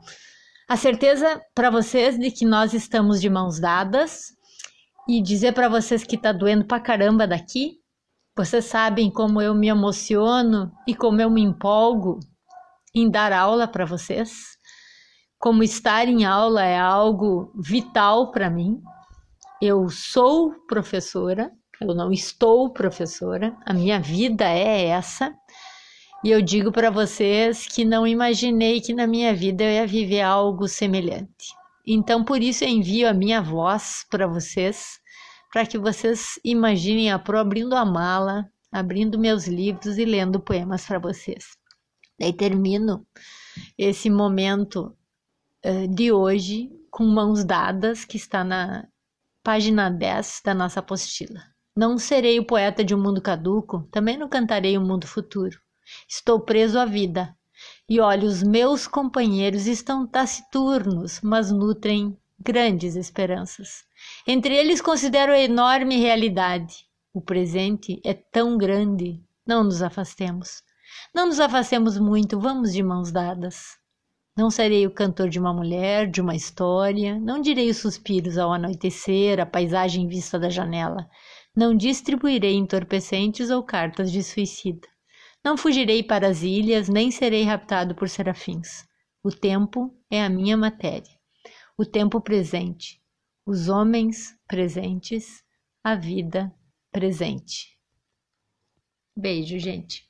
a 0.70 0.78
certeza 0.78 1.42
para 1.54 1.70
vocês 1.70 2.18
de 2.18 2.32
que 2.32 2.46
nós 2.46 2.74
estamos 2.74 3.20
de 3.20 3.30
mãos 3.30 3.60
dadas 3.60 4.34
e 5.08 5.22
dizer 5.22 5.54
para 5.54 5.70
vocês 5.70 6.04
que 6.04 6.18
tá 6.18 6.32
doendo 6.32 6.66
pra 6.66 6.80
caramba 6.80 7.28
daqui. 7.28 7.80
Vocês 8.36 8.66
sabem 8.66 9.10
como 9.10 9.42
eu 9.42 9.54
me 9.54 9.68
emociono 9.68 10.72
e 10.88 10.94
como 10.94 11.22
eu 11.22 11.30
me 11.30 11.42
empolgo 11.42 12.20
em 12.94 13.10
dar 13.10 13.32
aula 13.32 13.68
para 13.68 13.86
vocês. 13.86 14.58
Como 15.40 15.64
estar 15.64 16.08
em 16.08 16.26
aula 16.26 16.64
é 16.64 16.78
algo 16.78 17.54
vital 17.56 18.32
para 18.32 18.50
mim. 18.50 18.82
Eu 19.62 19.90
sou 19.90 20.54
professora, 20.68 21.52
eu 21.80 21.94
não 21.94 22.12
estou 22.12 22.72
professora, 22.72 23.56
a 23.66 23.74
minha 23.74 24.00
vida 24.00 24.46
é 24.46 24.88
essa. 24.88 25.34
E 26.24 26.32
eu 26.32 26.42
digo 26.42 26.72
para 26.72 26.90
vocês 26.90 27.68
que 27.68 27.86
não 27.86 28.08
imaginei 28.08 28.82
que 28.82 28.94
na 28.94 29.06
minha 29.06 29.34
vida 29.34 29.64
eu 29.64 29.72
ia 29.72 29.88
viver 29.88 30.22
algo 30.22 30.68
semelhante. 30.68 31.54
Então, 31.86 32.24
por 32.24 32.42
isso 32.42 32.64
eu 32.64 32.70
envio 32.70 33.08
a 33.08 33.14
minha 33.14 33.42
voz 33.42 34.06
para 34.10 34.26
vocês, 34.26 35.00
para 35.52 35.66
que 35.66 35.78
vocês 35.78 36.40
imaginem 36.44 37.12
a 37.12 37.20
Pro 37.20 37.38
abrindo 37.38 37.76
a 37.76 37.86
mala, 37.86 38.50
abrindo 38.72 39.20
meus 39.20 39.48
livros 39.48 39.98
e 39.98 40.06
lendo 40.06 40.40
poemas 40.40 40.86
para 40.86 41.00
vocês. 41.00 41.56
Daí 42.20 42.34
termino 42.34 43.06
esse 43.78 44.10
momento 44.10 44.96
uh, 45.66 45.88
de 45.88 46.12
hoje 46.12 46.72
com 46.90 47.06
mãos 47.06 47.44
dadas, 47.44 48.06
que 48.06 48.18
está 48.18 48.44
na 48.44 48.88
página 49.44 49.90
10 49.90 50.42
da 50.44 50.54
nossa 50.54 50.80
apostila. 50.80 51.42
Não 51.76 51.98
serei 51.98 52.40
o 52.40 52.46
poeta 52.46 52.84
de 52.84 52.96
um 52.96 53.02
mundo 53.02 53.22
caduco, 53.22 53.88
também 53.92 54.18
não 54.18 54.30
cantarei 54.30 54.78
um 54.78 54.86
mundo 54.86 55.06
futuro. 55.06 55.60
Estou 56.08 56.40
preso 56.40 56.80
à 56.80 56.86
vida, 56.86 57.36
e 57.88 58.00
olha, 58.00 58.26
os 58.26 58.42
meus 58.42 58.88
companheiros 58.88 59.68
estão 59.68 60.08
taciturnos, 60.08 61.22
mas 61.22 61.52
nutrem 61.52 62.18
grandes 62.40 62.96
esperanças. 62.96 63.84
Entre 64.26 64.56
eles 64.56 64.82
considero 64.82 65.32
a 65.32 65.40
enorme 65.40 65.98
realidade. 65.98 66.88
O 67.14 67.22
presente 67.22 68.02
é 68.04 68.14
tão 68.14 68.58
grande, 68.58 69.24
não 69.46 69.64
nos 69.64 69.82
afastemos. 69.84 70.64
Não 71.14 71.28
nos 71.28 71.40
afastemos 71.40 71.98
muito, 71.98 72.40
vamos 72.40 72.74
de 72.74 72.82
mãos 72.82 73.12
dadas. 73.12 73.78
Não 74.36 74.50
serei 74.50 74.86
o 74.86 74.92
cantor 74.92 75.30
de 75.30 75.40
uma 75.40 75.54
mulher, 75.54 76.10
de 76.10 76.20
uma 76.20 76.36
história, 76.36 77.18
não 77.20 77.40
direi 77.40 77.70
os 77.70 77.78
suspiros 77.78 78.38
ao 78.38 78.52
anoitecer, 78.52 79.40
a 79.40 79.46
paisagem 79.46 80.08
vista 80.08 80.38
da 80.40 80.50
janela. 80.50 81.08
Não 81.56 81.74
distribuirei 81.74 82.56
entorpecentes 82.56 83.50
ou 83.50 83.64
cartas 83.64 84.12
de 84.12 84.22
suicida. 84.24 84.88
Não 85.46 85.56
fugirei 85.56 86.02
para 86.02 86.28
as 86.28 86.42
ilhas, 86.42 86.90
nem 86.90 87.12
serei 87.12 87.44
raptado 87.44 87.94
por 87.94 88.10
serafins. 88.10 88.84
O 89.24 89.30
tempo 89.30 89.96
é 90.10 90.24
a 90.24 90.28
minha 90.28 90.58
matéria. 90.58 91.20
O 91.78 91.86
tempo 91.86 92.20
presente, 92.20 93.00
os 93.46 93.70
homens 93.70 94.36
presentes, 94.48 95.44
a 95.84 95.94
vida 95.94 96.52
presente. 96.92 97.78
Beijo, 99.16 99.60
gente. 99.60 100.05